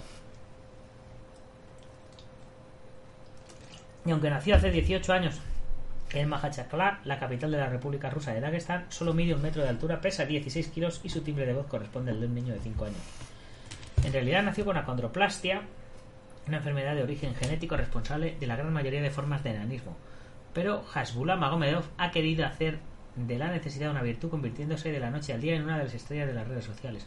[4.04, 5.40] Y aunque nació hace 18 años
[6.12, 9.68] en Mahachakala, la capital de la República Rusa de Dagestán, solo mide un metro de
[9.68, 12.60] altura, pesa 16 kilos y su timbre de voz corresponde al de un niño de
[12.60, 12.98] 5 años.
[14.04, 15.62] En realidad nació con acondroplastia,
[16.48, 19.96] una enfermedad de origen genético responsable de la gran mayoría de formas de enanismo.
[20.52, 22.78] Pero Hasbullah Magomedov ha querido hacer
[23.14, 25.94] de la necesidad una virtud convirtiéndose de la noche al día en una de las
[25.94, 27.06] estrellas de las redes sociales,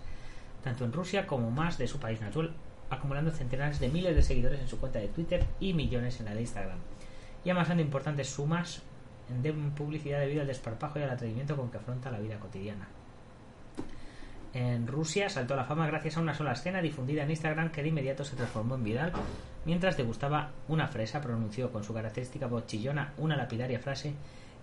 [0.64, 2.54] tanto en Rusia como más de su país natural,
[2.94, 6.34] acumulando centenares de miles de seguidores en su cuenta de Twitter y millones en la
[6.34, 6.78] de Instagram,
[7.44, 8.82] y amasando importantes sumas
[9.42, 12.88] de publicidad debido al desparpajo y al atrevimiento con que afronta la vida cotidiana.
[14.54, 17.82] en Rusia saltó a la fama gracias a una sola escena difundida en Instagram que
[17.82, 19.12] de inmediato se transformó en viral.
[19.66, 24.14] Mientras degustaba una fresa, pronunció con su característica voz chillona una lapidaria frase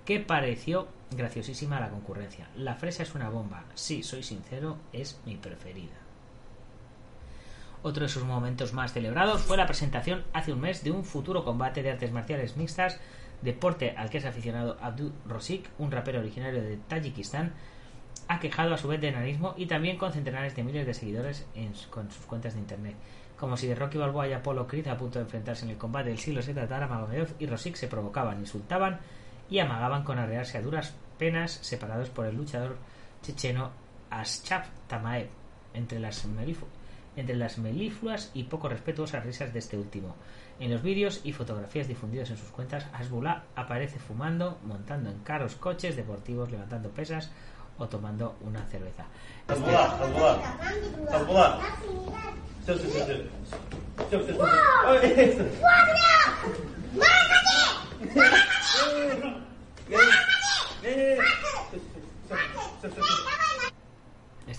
[0.05, 2.49] que pareció graciosísima a la concurrencia.
[2.57, 3.65] La fresa es una bomba.
[3.75, 6.00] Sí, soy sincero, es mi preferida.
[7.83, 11.45] Otro de sus momentos más celebrados fue la presentación hace un mes de un futuro
[11.45, 13.01] combate de artes marciales mixtas,
[13.41, 17.55] deporte al que es aficionado Abdul Rosik, un rapero originario de Tayikistán,
[18.29, 21.73] aquejado a su vez de enanismo y también con centenares de miles de seguidores en,
[21.89, 22.97] con sus cuentas de internet.
[23.39, 26.11] Como si de Rocky Balboa y Apolo Creed a punto de enfrentarse en el combate
[26.11, 29.01] del siglo se tratara, Magomedov y Rosik se provocaban, insultaban
[29.49, 32.77] y amagaban con arrearse a duras penas separados por el luchador
[33.23, 33.71] checheno
[34.11, 35.29] Aschaf Tamaev
[35.73, 36.27] entre las,
[37.17, 40.15] entre las melifluas y poco respetuosas risas de este último.
[40.59, 45.55] En los vídeos y fotografías difundidos en sus cuentas, Hasbullah aparece fumando, montando en caros
[45.57, 47.31] coches deportivos, levantando pesas
[47.79, 49.07] o tomando una cerveza.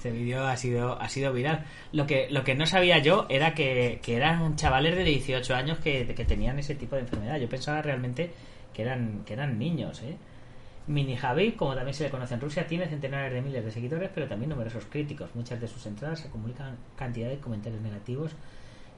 [0.01, 1.63] Este vídeo ha sido, ha sido viral.
[1.91, 5.77] Lo que, lo que no sabía yo era que, que eran chavales de 18 años
[5.77, 7.37] que, que tenían ese tipo de enfermedad.
[7.37, 8.31] Yo pensaba realmente
[8.73, 10.17] que eran, que eran niños, ¿eh?
[10.87, 14.09] Mini Javi, como también se le conoce en Rusia, tiene centenares de miles de seguidores,
[14.11, 15.29] pero también numerosos críticos.
[15.35, 18.31] Muchas de sus entradas se comunican cantidad de comentarios negativos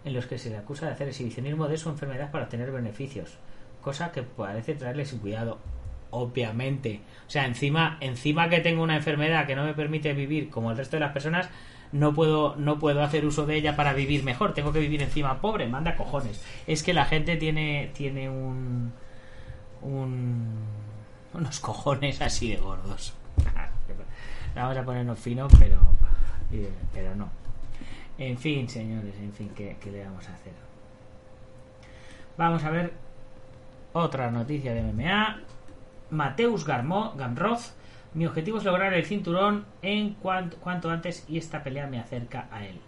[0.06, 3.40] en los que se le acusa de hacer exhibicionismo de su enfermedad para obtener beneficios,
[3.82, 5.60] cosa que parece traerle sin cuidado.
[6.16, 10.70] Obviamente, o sea, encima, encima que tengo una enfermedad que no me permite vivir como
[10.70, 11.50] el resto de las personas,
[11.92, 14.54] no puedo, no puedo hacer uso de ella para vivir mejor.
[14.54, 16.44] Tengo que vivir encima pobre, manda cojones.
[16.68, 18.94] Es que la gente tiene, tiene un,
[19.82, 20.64] un
[21.34, 23.14] unos cojones así de gordos.
[24.56, 25.80] Vamos a ponernos fino, pero,
[26.94, 27.30] pero no.
[28.18, 30.54] En fin, señores, en fin, ¿qué, le vamos a hacer?
[32.38, 32.94] Vamos a ver
[33.94, 35.42] otra noticia de MMA.
[36.14, 37.74] Mateus Gamroth.
[38.14, 42.66] Mi objetivo es lograr el cinturón en cuanto, antes y esta pelea me acerca a
[42.66, 42.80] él.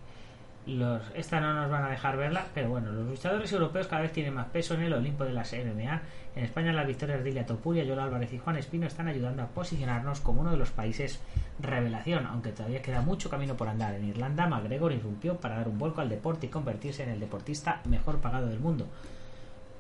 [0.68, 4.12] Los, esta no nos van a dejar verla, pero bueno, los luchadores europeos cada vez
[4.12, 6.02] tienen más peso en el Olimpo de las MMA.
[6.36, 9.48] En España las victorias de Ilia Topuria, Yola Álvarez y Juan Espino están ayudando a
[9.48, 11.20] posicionarnos como uno de los países
[11.60, 13.96] revelación, aunque todavía queda mucho camino por andar.
[13.96, 17.82] En Irlanda, McGregor irrumpió para dar un vuelco al deporte y convertirse en el deportista
[17.86, 18.88] mejor pagado del mundo.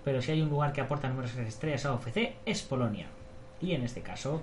[0.03, 3.07] Pero si hay un lugar que aporta numerosas estrellas a UFC es Polonia.
[3.61, 4.41] Y en este caso,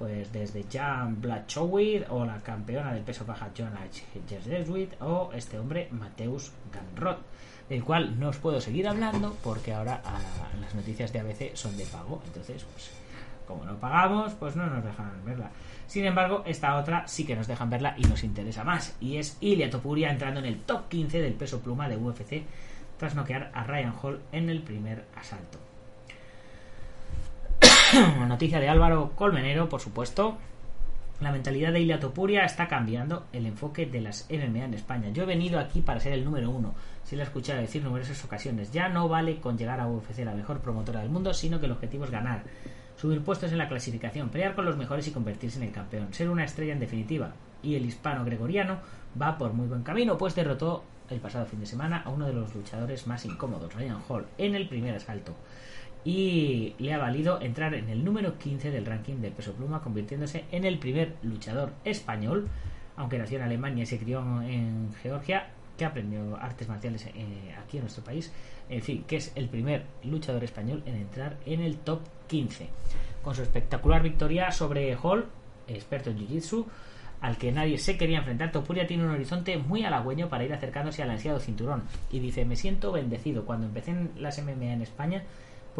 [0.00, 3.86] pues desde Jan Blachowicz o la campeona del peso baja Joanna
[4.26, 7.18] Jezderswit o este hombre Mateus Ganrod
[7.68, 10.18] del cual no os puedo seguir hablando porque ahora ah,
[10.58, 12.90] las noticias de ABC son de pago entonces pues
[13.46, 15.50] como no pagamos pues no nos dejan verla.
[15.86, 19.36] Sin embargo esta otra sí que nos dejan verla y nos interesa más y es
[19.42, 22.42] Ilia Topuria entrando en el top 15 del peso pluma de UFC
[22.96, 25.69] tras noquear a Ryan Hall en el primer asalto
[28.28, 30.36] Noticia de Álvaro Colmenero, por supuesto.
[31.20, 35.08] La mentalidad de Ilia Topuria está cambiando el enfoque de las MMA en España.
[35.10, 36.74] Yo he venido aquí para ser el número uno.
[37.04, 38.70] Si lo he escuchado decir numerosas ocasiones.
[38.70, 41.72] Ya no vale con llegar a UFC, la mejor promotora del mundo, sino que el
[41.72, 42.44] objetivo es ganar.
[42.96, 46.14] Subir puestos en la clasificación, pelear con los mejores y convertirse en el campeón.
[46.14, 47.32] Ser una estrella en definitiva.
[47.62, 48.78] Y el hispano gregoriano
[49.20, 52.34] va por muy buen camino, pues derrotó el pasado fin de semana a uno de
[52.34, 55.34] los luchadores más incómodos, Ryan Hall, en el primer asalto
[56.04, 60.44] y le ha valido entrar en el número 15 del ranking del peso pluma, convirtiéndose
[60.50, 62.48] en el primer luchador español,
[62.96, 67.78] aunque nació en Alemania y se crió en Georgia, que aprendió artes marciales eh, aquí
[67.78, 68.32] en nuestro país,
[68.68, 72.68] en fin, que es el primer luchador español en entrar en el top 15.
[73.22, 75.26] Con su espectacular victoria sobre Hall,
[75.68, 76.66] experto en Jiu-Jitsu,
[77.20, 81.02] al que nadie se quería enfrentar, Topuria tiene un horizonte muy halagüeño para ir acercándose
[81.02, 81.82] al ansiado cinturón.
[82.10, 83.44] Y dice, me siento bendecido.
[83.44, 85.24] Cuando empecé en las MMA en España,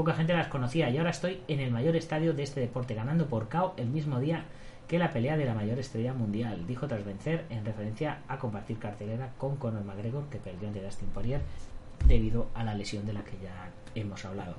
[0.01, 3.27] Poca gente las conocía y ahora estoy en el mayor estadio de este deporte, ganando
[3.27, 4.47] por KO el mismo día
[4.89, 8.79] que la pelea de la mayor estrella mundial, dijo tras vencer en referencia a compartir
[8.79, 11.43] cartelera con Conor McGregor, que perdió ante Dustin Poirier
[12.07, 14.55] debido a la lesión de la que ya hemos hablado.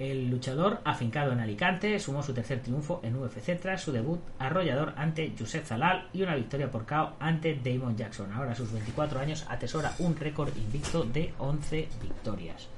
[0.00, 4.92] El luchador, afincado en Alicante, sumó su tercer triunfo en UFC tras su debut arrollador
[4.96, 8.32] ante Josep Zalal y una victoria por KO ante Damon Jackson.
[8.32, 12.68] Ahora a sus 24 años atesora un récord invicto de 11 victorias.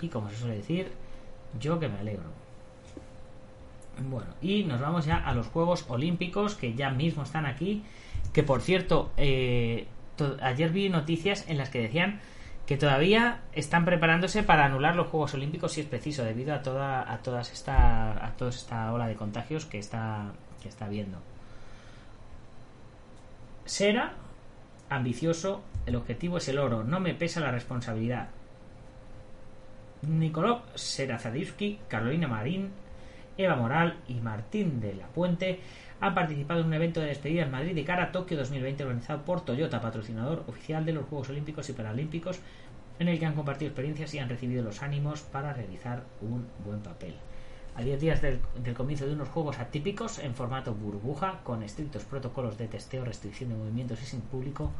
[0.00, 0.92] Y como se suele decir,
[1.58, 2.30] yo que me alegro.
[4.08, 7.82] Bueno, y nos vamos ya a los Juegos Olímpicos que ya mismo están aquí.
[8.32, 9.86] Que por cierto, eh,
[10.40, 12.20] ayer vi noticias en las que decían
[12.66, 17.10] que todavía están preparándose para anular los Juegos Olímpicos si es preciso, debido a toda,
[17.10, 20.32] a todas esta, a toda esta ola de contagios que está,
[20.62, 21.18] que está viendo.
[23.64, 24.12] Sera,
[24.90, 28.28] ambicioso, el objetivo es el oro, no me pesa la responsabilidad.
[30.02, 32.70] Nicolás Serazadivsky, Carolina Marín,
[33.36, 35.60] Eva Moral y Martín de la Puente
[36.00, 39.22] han participado en un evento de despedida en Madrid de cara a Tokio 2020 organizado
[39.22, 42.40] por Toyota, patrocinador oficial de los Juegos Olímpicos y Paralímpicos,
[42.98, 46.80] en el que han compartido experiencias y han recibido los ánimos para realizar un buen
[46.80, 47.14] papel.
[47.76, 48.40] A 10 días del
[48.76, 53.56] comienzo de unos juegos atípicos en formato burbuja, con estrictos protocolos de testeo, restricción de
[53.56, 54.72] movimientos y sin público,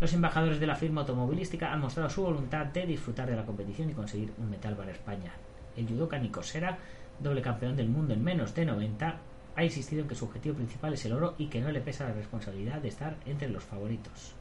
[0.00, 3.90] los embajadores de la firma automovilística han mostrado su voluntad de disfrutar de la competición
[3.90, 5.32] y conseguir un metal para España.
[5.76, 6.78] El judoka Nico Sera,
[7.18, 9.16] doble campeón del mundo en menos de 90,
[9.56, 12.04] ha insistido en que su objetivo principal es el oro y que no le pesa
[12.04, 14.34] la responsabilidad de estar entre los favoritos.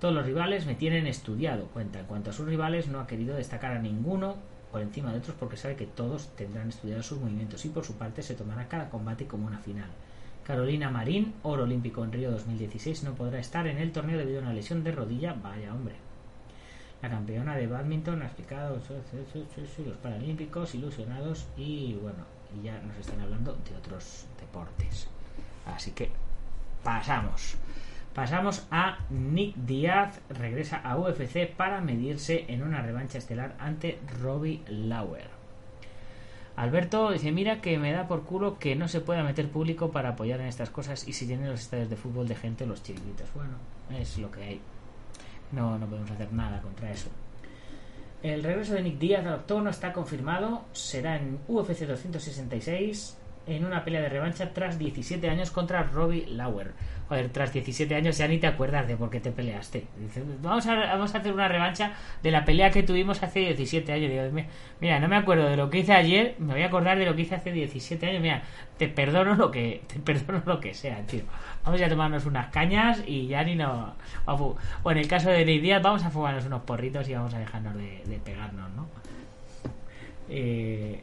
[0.00, 2.00] Todos los rivales me tienen estudiado, cuenta.
[2.00, 4.36] En cuanto a sus rivales, no ha querido destacar a ninguno
[4.70, 7.94] por encima de otros porque sabe que todos tendrán estudiados sus movimientos y por su
[7.96, 9.90] parte se tomará cada combate como una final.
[10.48, 14.44] Carolina Marín, oro olímpico en Río 2016, no podrá estar en el torneo debido a
[14.44, 15.34] una lesión de rodilla.
[15.34, 15.96] Vaya hombre.
[17.02, 22.24] La campeona de badminton ha explicado los paralímpicos ilusionados y bueno,
[22.64, 25.08] ya nos están hablando de otros deportes.
[25.66, 26.10] Así que
[26.82, 27.56] pasamos.
[28.14, 34.62] Pasamos a Nick Diaz, regresa a UFC para medirse en una revancha estelar ante Robbie
[34.66, 35.37] Lauer.
[36.58, 40.08] Alberto dice, mira que me da por culo que no se pueda meter público para
[40.08, 43.32] apoyar en estas cosas y si tienen los estadios de fútbol de gente los chiringuitos.
[43.32, 43.52] Bueno,
[43.96, 44.60] es lo que hay.
[45.52, 47.10] No, no podemos hacer nada contra eso.
[48.24, 50.64] El regreso de Nick Diaz al octógono está confirmado.
[50.72, 53.17] Será en UFC 266
[53.48, 56.72] en una pelea de revancha tras 17 años contra Robbie Lauer.
[57.08, 59.86] Joder, tras 17 años ya ni te acuerdas de por qué te peleaste.
[59.98, 61.92] Dices, vamos a, hacer una revancha
[62.22, 64.10] de la pelea que tuvimos hace 17 años.
[64.10, 64.46] Digo,
[64.80, 67.16] mira, no me acuerdo de lo que hice ayer, me voy a acordar de lo
[67.16, 68.20] que hice hace 17 años.
[68.20, 68.42] Mira,
[68.76, 71.22] te perdono lo que te perdono lo que sea, tío.
[71.64, 73.94] Vamos a tomarnos unas cañas y ya ni no...
[74.26, 74.56] O
[74.90, 77.74] en el caso de Nate Díaz, vamos a fumarnos unos porritos y vamos a dejarnos
[77.74, 78.86] de, de pegarnos, ¿no?
[80.28, 81.00] Eh,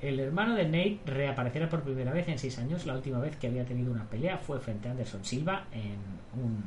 [0.00, 2.86] el hermano de Nate reaparecerá por primera vez en seis años.
[2.86, 5.98] La última vez que había tenido una pelea fue frente a Anderson Silva en
[6.40, 6.62] un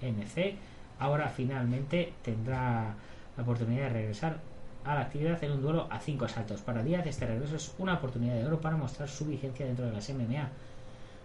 [0.00, 0.56] NC.
[0.98, 2.94] Ahora finalmente tendrá
[3.36, 4.40] la oportunidad de regresar
[4.84, 6.60] a la actividad en un duelo a cinco asaltos.
[6.62, 9.92] Para Díaz este regreso es una oportunidad de oro para mostrar su vigencia dentro de
[9.92, 10.48] las MMA.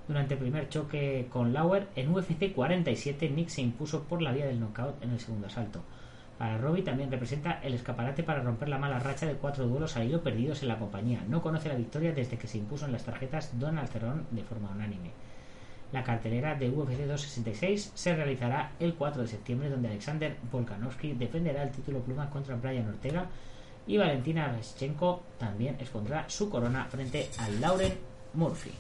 [0.08, 4.46] Durante el primer choque con Lauer en UFC 47, Nick se impuso por la vía
[4.46, 5.82] del knockout en el segundo asalto.
[6.38, 10.08] Para Robbie también representa el escaparate para romper la mala racha de cuatro duelos al
[10.08, 11.24] hilo perdidos en la compañía.
[11.28, 14.70] No conoce la victoria desde que se impuso en las tarjetas Donald Cerrone de forma
[14.70, 15.12] unánime.
[15.92, 21.64] La cartelera de UFC 266 se realizará el 4 de septiembre donde Alexander Volkanovski defenderá
[21.64, 23.26] el título pluma contra Brian Ortega
[23.88, 27.98] y Valentina Veschenko también expondrá su corona frente a Lauren
[28.34, 28.72] Murphy.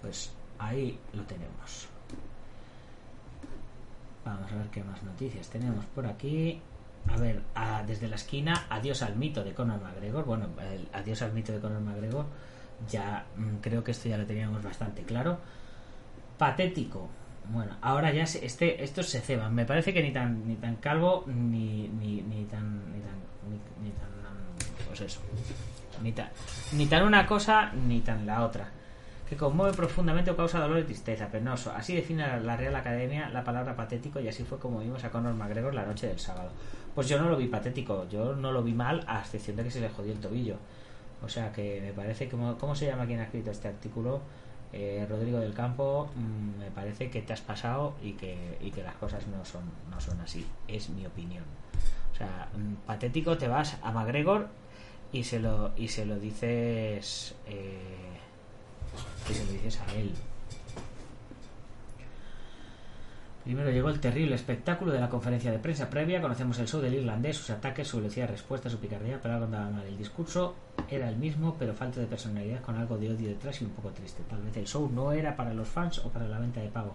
[0.00, 1.91] Pues ahí lo tenemos.
[4.24, 6.60] Vamos a ver qué más noticias tenemos por aquí.
[7.08, 7.42] A ver,
[7.86, 10.24] desde la esquina, adiós al mito de Conor McGregor.
[10.24, 12.26] Bueno, el adiós al mito de Conor McGregor,
[12.88, 15.38] ya mm, creo que esto ya lo teníamos bastante claro.
[16.38, 17.08] Patético.
[17.52, 19.52] Bueno, ahora ya se, este, estos se ceban.
[19.52, 23.18] Me parece que ni tan ni tan calvo ni, ni, ni tan ni tan
[23.82, 24.08] ni, tan
[24.86, 25.20] pues eso.
[26.02, 26.28] Ni tan,
[26.72, 28.70] ni tan una cosa ni tan la otra
[29.32, 31.72] que conmueve profundamente o causa dolor y tristeza, penoso.
[31.72, 35.32] Así define la Real Academia la palabra patético y así fue como vimos a Conor
[35.32, 36.50] McGregor la noche del sábado.
[36.94, 39.70] Pues yo no lo vi patético, yo no lo vi mal, a excepción de que
[39.70, 40.56] se le jodió el tobillo.
[41.24, 44.20] O sea que me parece que, ¿cómo se llama quien ha escrito este artículo?
[44.70, 48.82] Eh, Rodrigo del Campo, mmm, me parece que te has pasado y que, y que
[48.82, 50.46] las cosas no son, no son así.
[50.68, 51.44] Es mi opinión.
[52.12, 54.48] O sea, mmm, patético te vas a McGregor
[55.10, 57.34] y se lo, y se lo dices...
[57.46, 58.11] Eh,
[59.26, 60.12] que se lo dices a él.
[63.44, 66.22] Primero llegó el terrible espectáculo de la conferencia de prensa previa.
[66.22, 69.46] Conocemos el show del irlandés, sus ataques, su velocidad de respuesta, su picardía, pero algo
[69.46, 69.84] andaba mal.
[69.84, 70.54] El discurso
[70.88, 73.90] era el mismo, pero falta de personalidad, con algo de odio detrás y un poco
[73.90, 74.22] triste.
[74.30, 76.94] Tal vez el show no era para los fans o para la venta de pago.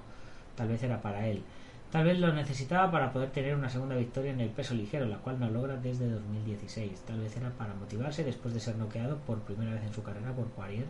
[0.56, 1.44] Tal vez era para él.
[1.92, 5.18] Tal vez lo necesitaba para poder tener una segunda victoria en el peso ligero, la
[5.18, 7.02] cual no logra desde 2016.
[7.02, 10.32] Tal vez era para motivarse después de ser noqueado por primera vez en su carrera
[10.32, 10.86] por Poirier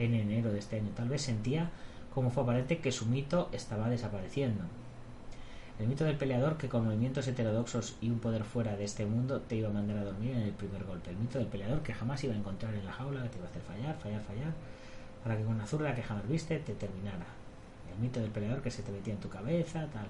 [0.00, 0.90] en enero de este año.
[0.96, 1.70] Tal vez sentía,
[2.14, 4.64] como fue aparente, que su mito estaba desapareciendo.
[5.78, 9.40] El mito del peleador que con movimientos heterodoxos y un poder fuera de este mundo
[9.40, 11.10] te iba a mandar a dormir en el primer golpe.
[11.10, 13.46] El mito del peleador que jamás iba a encontrar en la jaula, que te iba
[13.46, 14.52] a hacer fallar, fallar, fallar,
[15.22, 17.24] para que con una zurda que jamás viste te terminara.
[17.94, 20.06] El mito del peleador que se te metía en tu cabeza, tal.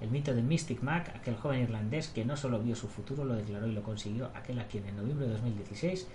[0.00, 3.34] El mito de Mystic Mac, aquel joven irlandés que no solo vio su futuro, lo
[3.34, 6.06] declaró y lo consiguió, aquel a quien en noviembre de 2016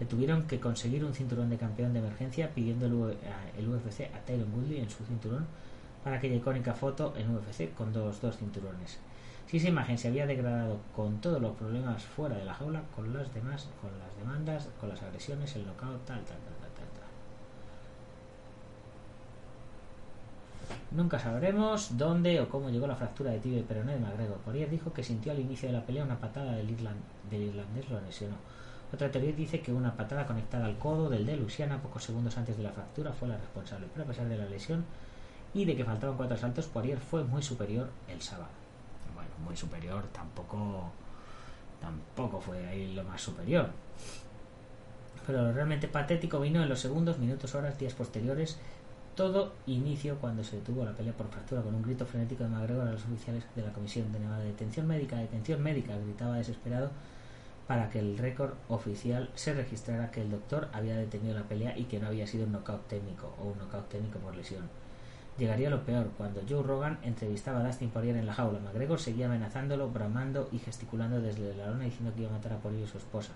[0.00, 4.52] le tuvieron que conseguir un cinturón de campeón de emergencia pidiendo el, UFC a Tyron
[4.52, 5.46] Woodley en su cinturón
[6.02, 8.98] para aquella icónica foto en UFC con dos, dos cinturones.
[9.46, 13.12] Si esa imagen se había degradado con todos los problemas fuera de la jaula, con
[13.12, 16.86] las demás, con las demandas, con las agresiones, el knockout, tal, tal, tal, tal, tal.
[16.88, 17.04] tal.
[20.90, 24.38] Nunca sabremos dónde o cómo llegó la fractura de tibia y peroné de McGregor.
[24.38, 26.66] Poirier dijo que sintió al inicio de la pelea una patada del,
[27.30, 28.36] del irlandés lo lesionó.
[28.94, 32.56] Otra teoría dice que una patada conectada al codo del de Luciana pocos segundos antes
[32.56, 34.84] de la fractura fue la responsable, pero a pesar de la lesión
[35.52, 38.50] y de que faltaban cuatro asaltos, Poirier fue muy superior el sábado.
[39.12, 40.92] Bueno, muy superior, tampoco
[41.80, 43.70] tampoco fue ahí lo más superior.
[45.26, 48.60] Pero lo realmente patético vino en los segundos, minutos, horas, días posteriores.
[49.16, 52.86] Todo inicio cuando se detuvo la pelea por fractura con un grito frenético de McGregor
[52.86, 54.44] a los oficiales de la Comisión de Nevada.
[54.44, 56.92] Detención médica, detención médica, gritaba desesperado
[57.66, 61.84] para que el récord oficial se registrara que el doctor había detenido la pelea y
[61.84, 64.68] que no había sido un knockout técnico o un knockout técnico por lesión.
[65.38, 68.60] Llegaría lo peor, cuando Joe Rogan entrevistaba a Dustin Poirier en la jaula.
[68.60, 72.58] McGregor seguía amenazándolo, bramando y gesticulando desde la lona diciendo que iba a matar a
[72.58, 73.32] Poirier y su esposa.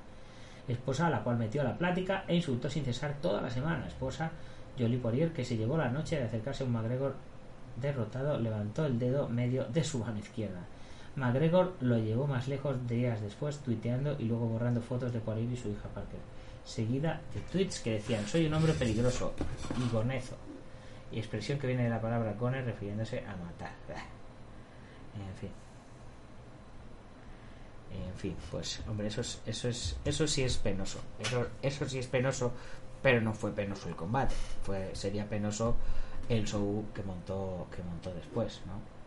[0.69, 3.89] Esposa a la cual metió a la plática e insultó sin cesar toda la semana.
[3.89, 4.31] Esposa
[4.79, 7.15] Jolie Poirier, que se llevó la noche de acercarse a un McGregor
[7.81, 10.61] derrotado, levantó el dedo medio de su mano izquierda.
[11.17, 15.57] McGregor lo llevó más lejos días después, tuiteando y luego borrando fotos de Poirier y
[15.57, 16.21] su hija Parker,
[16.65, 19.35] seguida de tweets que decían soy un hombre peligroso
[19.77, 20.37] y gonezo,
[21.11, 23.73] y expresión que viene de la palabra goner refiriéndose a matar.
[25.19, 25.51] En fin.
[27.91, 31.01] En fin, pues hombre, eso es, eso es, eso sí es penoso.
[31.19, 32.53] Eso, eso sí es penoso,
[33.03, 34.35] pero no fue penoso el combate.
[34.63, 35.77] Fue, sería penoso
[36.29, 38.98] el show que montó, que montó después, ¿no?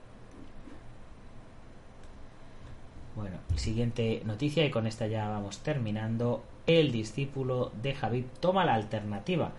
[3.16, 6.44] Bueno, siguiente noticia y con esta ya vamos terminando.
[6.66, 9.52] El discípulo de Javib toma la alternativa.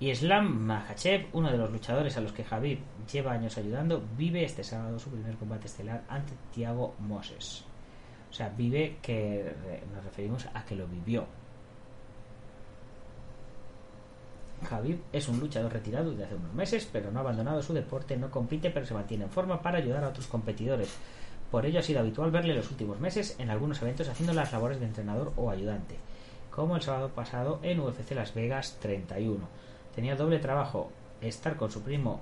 [0.00, 2.78] Islam Makhachev, uno de los luchadores a los que Javib
[3.10, 7.64] lleva años ayudando, vive este sábado su primer combate estelar ante Thiago Moses.
[8.30, 11.26] O sea, vive que eh, nos referimos a que lo vivió.
[14.68, 18.16] Javib es un luchador retirado desde hace unos meses, pero no ha abandonado su deporte,
[18.16, 20.96] no compite, pero se mantiene en forma para ayudar a otros competidores.
[21.50, 24.80] Por ello ha sido habitual verle los últimos meses en algunos eventos haciendo las labores
[24.80, 25.96] de entrenador o ayudante,
[26.50, 29.48] como el sábado pasado en UFC Las Vegas 31.
[29.94, 30.92] Tenía doble trabajo,
[31.22, 32.20] estar con su primo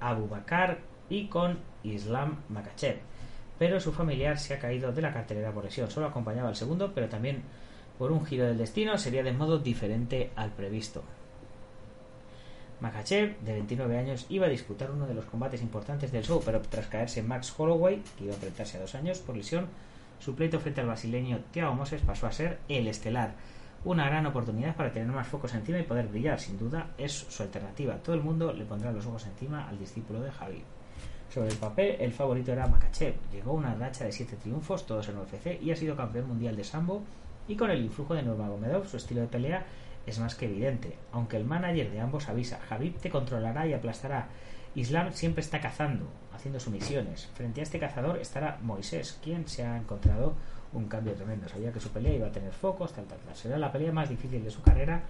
[0.00, 2.98] Abu Bakar y con Islam Makachev,
[3.58, 5.90] pero su familiar se ha caído de la cartelera por lesión.
[5.90, 7.42] Solo acompañaba al segundo, pero también
[7.98, 11.02] por un giro del destino sería de modo diferente al previsto.
[12.80, 16.60] Makachev, de 29 años, iba a disputar uno de los combates importantes del show, pero
[16.60, 19.66] tras caerse Max Holloway, que iba a enfrentarse a dos años por lesión,
[20.18, 23.34] su pleito frente al brasileño Thiago Moses pasó a ser el estelar.
[23.84, 27.42] Una gran oportunidad para tener más focos encima y poder brillar, sin duda, es su
[27.42, 27.94] alternativa.
[27.96, 30.62] Todo el mundo le pondrá los ojos encima al discípulo de Javi.
[31.32, 33.14] Sobre el papel, el favorito era Makachev.
[33.32, 36.64] Llegó una racha de 7 triunfos, todos en UFC, y ha sido campeón mundial de
[36.64, 37.02] sambo.
[37.48, 39.64] Y con el influjo de Nurmagomedov, su estilo de pelea
[40.06, 40.96] es más que evidente.
[41.12, 44.28] Aunque el manager de ambos avisa, Javib te controlará y aplastará.
[44.74, 47.26] Islam siempre está cazando, haciendo sumisiones.
[47.34, 50.34] Frente a este cazador estará Moisés, quien se ha encontrado
[50.72, 51.48] un cambio tremendo.
[51.48, 53.34] Sabía que su pelea iba a tener focos, tal, tal, tal.
[53.34, 55.02] Será la pelea más difícil de su carrera,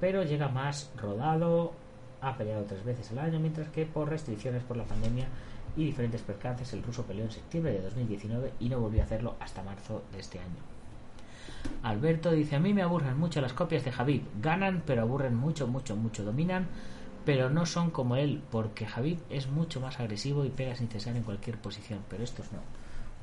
[0.00, 1.72] pero llega más rodado.
[2.20, 5.26] Ha peleado tres veces al año, mientras que por restricciones por la pandemia
[5.76, 9.36] y diferentes percances, el ruso peleó en septiembre de 2019 y no volvió a hacerlo
[9.40, 10.77] hasta marzo de este año.
[11.82, 14.22] Alberto dice, a mí me aburren mucho las copias de Javib.
[14.40, 16.24] Ganan, pero aburren mucho, mucho, mucho.
[16.24, 16.66] Dominan,
[17.24, 21.16] pero no son como él, porque Javib es mucho más agresivo y pega sin cesar
[21.16, 22.58] en cualquier posición, pero estos no.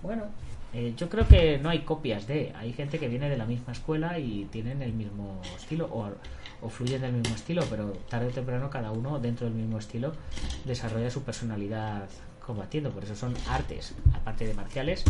[0.03, 0.26] Bueno,
[0.73, 2.53] eh, yo creo que no hay copias de.
[2.55, 6.11] Hay gente que viene de la misma escuela y tienen el mismo estilo o,
[6.61, 10.13] o fluyen del mismo estilo, pero tarde o temprano cada uno dentro del mismo estilo
[10.65, 12.09] desarrolla su personalidad
[12.45, 12.91] combatiendo.
[12.91, 13.95] Por eso son artes.
[14.13, 15.03] Aparte de marciales,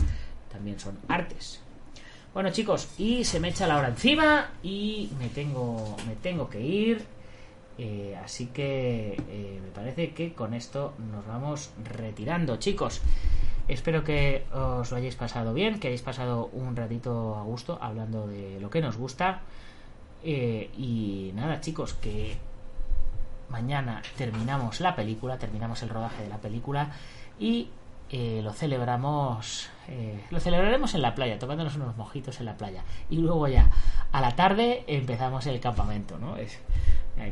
[0.51, 1.64] también son artes.
[2.35, 6.59] Bueno chicos, y se me echa la hora encima y me tengo, me tengo que
[6.59, 7.05] ir.
[7.77, 13.01] Eh, así que eh, me parece que con esto nos vamos retirando, chicos.
[13.69, 18.27] Espero que os lo hayáis pasado bien, que hayáis pasado un ratito a gusto hablando
[18.27, 19.39] de lo que nos gusta.
[20.21, 22.35] Eh, y nada, chicos, que
[23.47, 26.91] mañana terminamos la película, terminamos el rodaje de la película
[27.39, 27.69] y
[28.09, 32.83] eh, lo celebramos eh, lo celebraremos en la playa tomándonos unos mojitos en la playa.
[33.09, 33.69] Y luego ya
[34.11, 36.59] a la tarde empezamos el campamento no es
[37.17, 37.31] eh,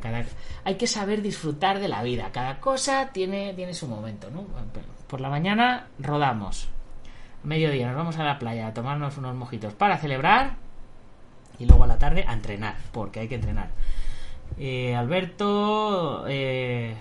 [0.63, 2.31] hay que saber disfrutar de la vida.
[2.31, 4.45] Cada cosa tiene tiene su momento no
[5.07, 6.69] por la mañana rodamos.
[7.43, 10.55] A mediodía nos vamos a la playa a tomarnos unos mojitos para celebrar
[11.59, 13.69] y luego a la tarde a entrenar porque hay que entrenar.
[14.57, 16.95] Eh, Alberto, eh,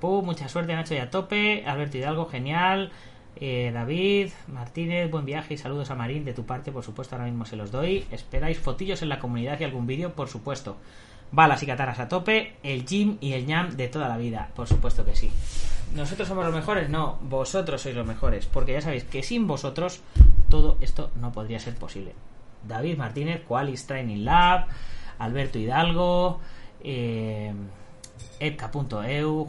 [0.00, 1.64] mucha suerte, Nacho y a tope.
[1.66, 2.90] Alberto Hidalgo, genial.
[3.38, 7.26] Eh, David, Martínez, buen viaje y saludos a Marín de tu parte, por supuesto, ahora
[7.26, 8.06] mismo se los doy.
[8.10, 10.76] Esperáis fotillos en la comunidad y algún vídeo, por supuesto.
[11.32, 14.66] Balas y katanas a tope, el Jim y el ñam de toda la vida, por
[14.66, 15.30] supuesto que sí.
[15.94, 16.88] ¿Nosotros somos los mejores?
[16.88, 20.00] No, vosotros sois los mejores, porque ya sabéis que sin vosotros
[20.48, 22.14] todo esto no podría ser posible.
[22.66, 24.66] David Martínez, Qualis Training Lab,
[25.18, 26.40] Alberto Hidalgo,
[26.82, 27.52] eh,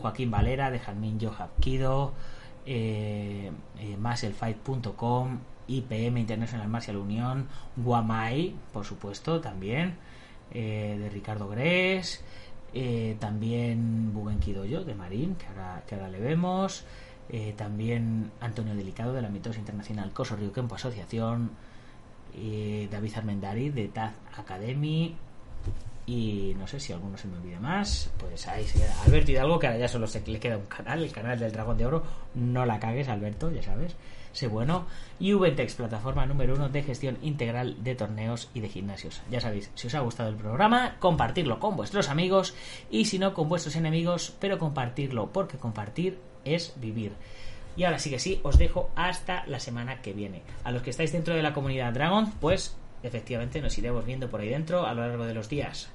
[0.01, 2.13] Joaquín Valera, de Jalmín Johab Kido,
[2.67, 7.47] eh, eh, maselfight.com, IPM International Martial Unión,
[7.77, 9.95] Guamai, por supuesto, también,
[10.51, 12.23] eh, de Ricardo Gres,
[12.73, 16.85] eh, también Buguen Kidoyo, de Marín, que ahora, que ahora le vemos,
[17.29, 21.51] eh, también Antonio Delicado, de la Mitosis Internacional Coso Río Kempo Asociación,
[22.35, 25.15] eh, David Armendari, de Taz Academy,
[26.07, 28.09] y no sé si alguno se me olvida más.
[28.17, 31.03] Pues ahí se queda Alberto Hidalgo, que ahora ya solo se le queda un canal,
[31.03, 32.03] el canal del Dragón de Oro.
[32.33, 33.93] No la cagues, Alberto, ya sabes.
[34.31, 34.87] Sé bueno.
[35.19, 39.21] Y Ventex, plataforma número uno de gestión integral de torneos y de gimnasios.
[39.29, 42.55] Ya sabéis, si os ha gustado el programa, compartirlo con vuestros amigos
[42.89, 47.11] y si no, con vuestros enemigos, pero compartirlo, porque compartir es vivir.
[47.75, 50.41] Y ahora sí que sí, os dejo hasta la semana que viene.
[50.63, 54.39] A los que estáis dentro de la comunidad Dragon, pues efectivamente nos iremos viendo por
[54.39, 55.89] ahí dentro a lo largo de los días.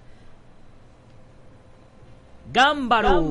[2.51, 3.23] Gámbaro.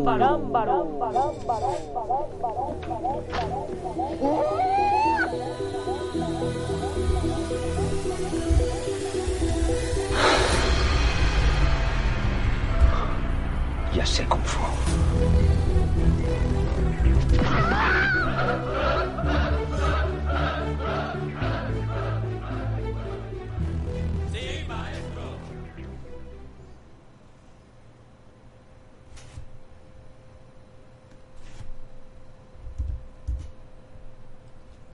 [13.94, 14.62] Ya sé Kung Fu.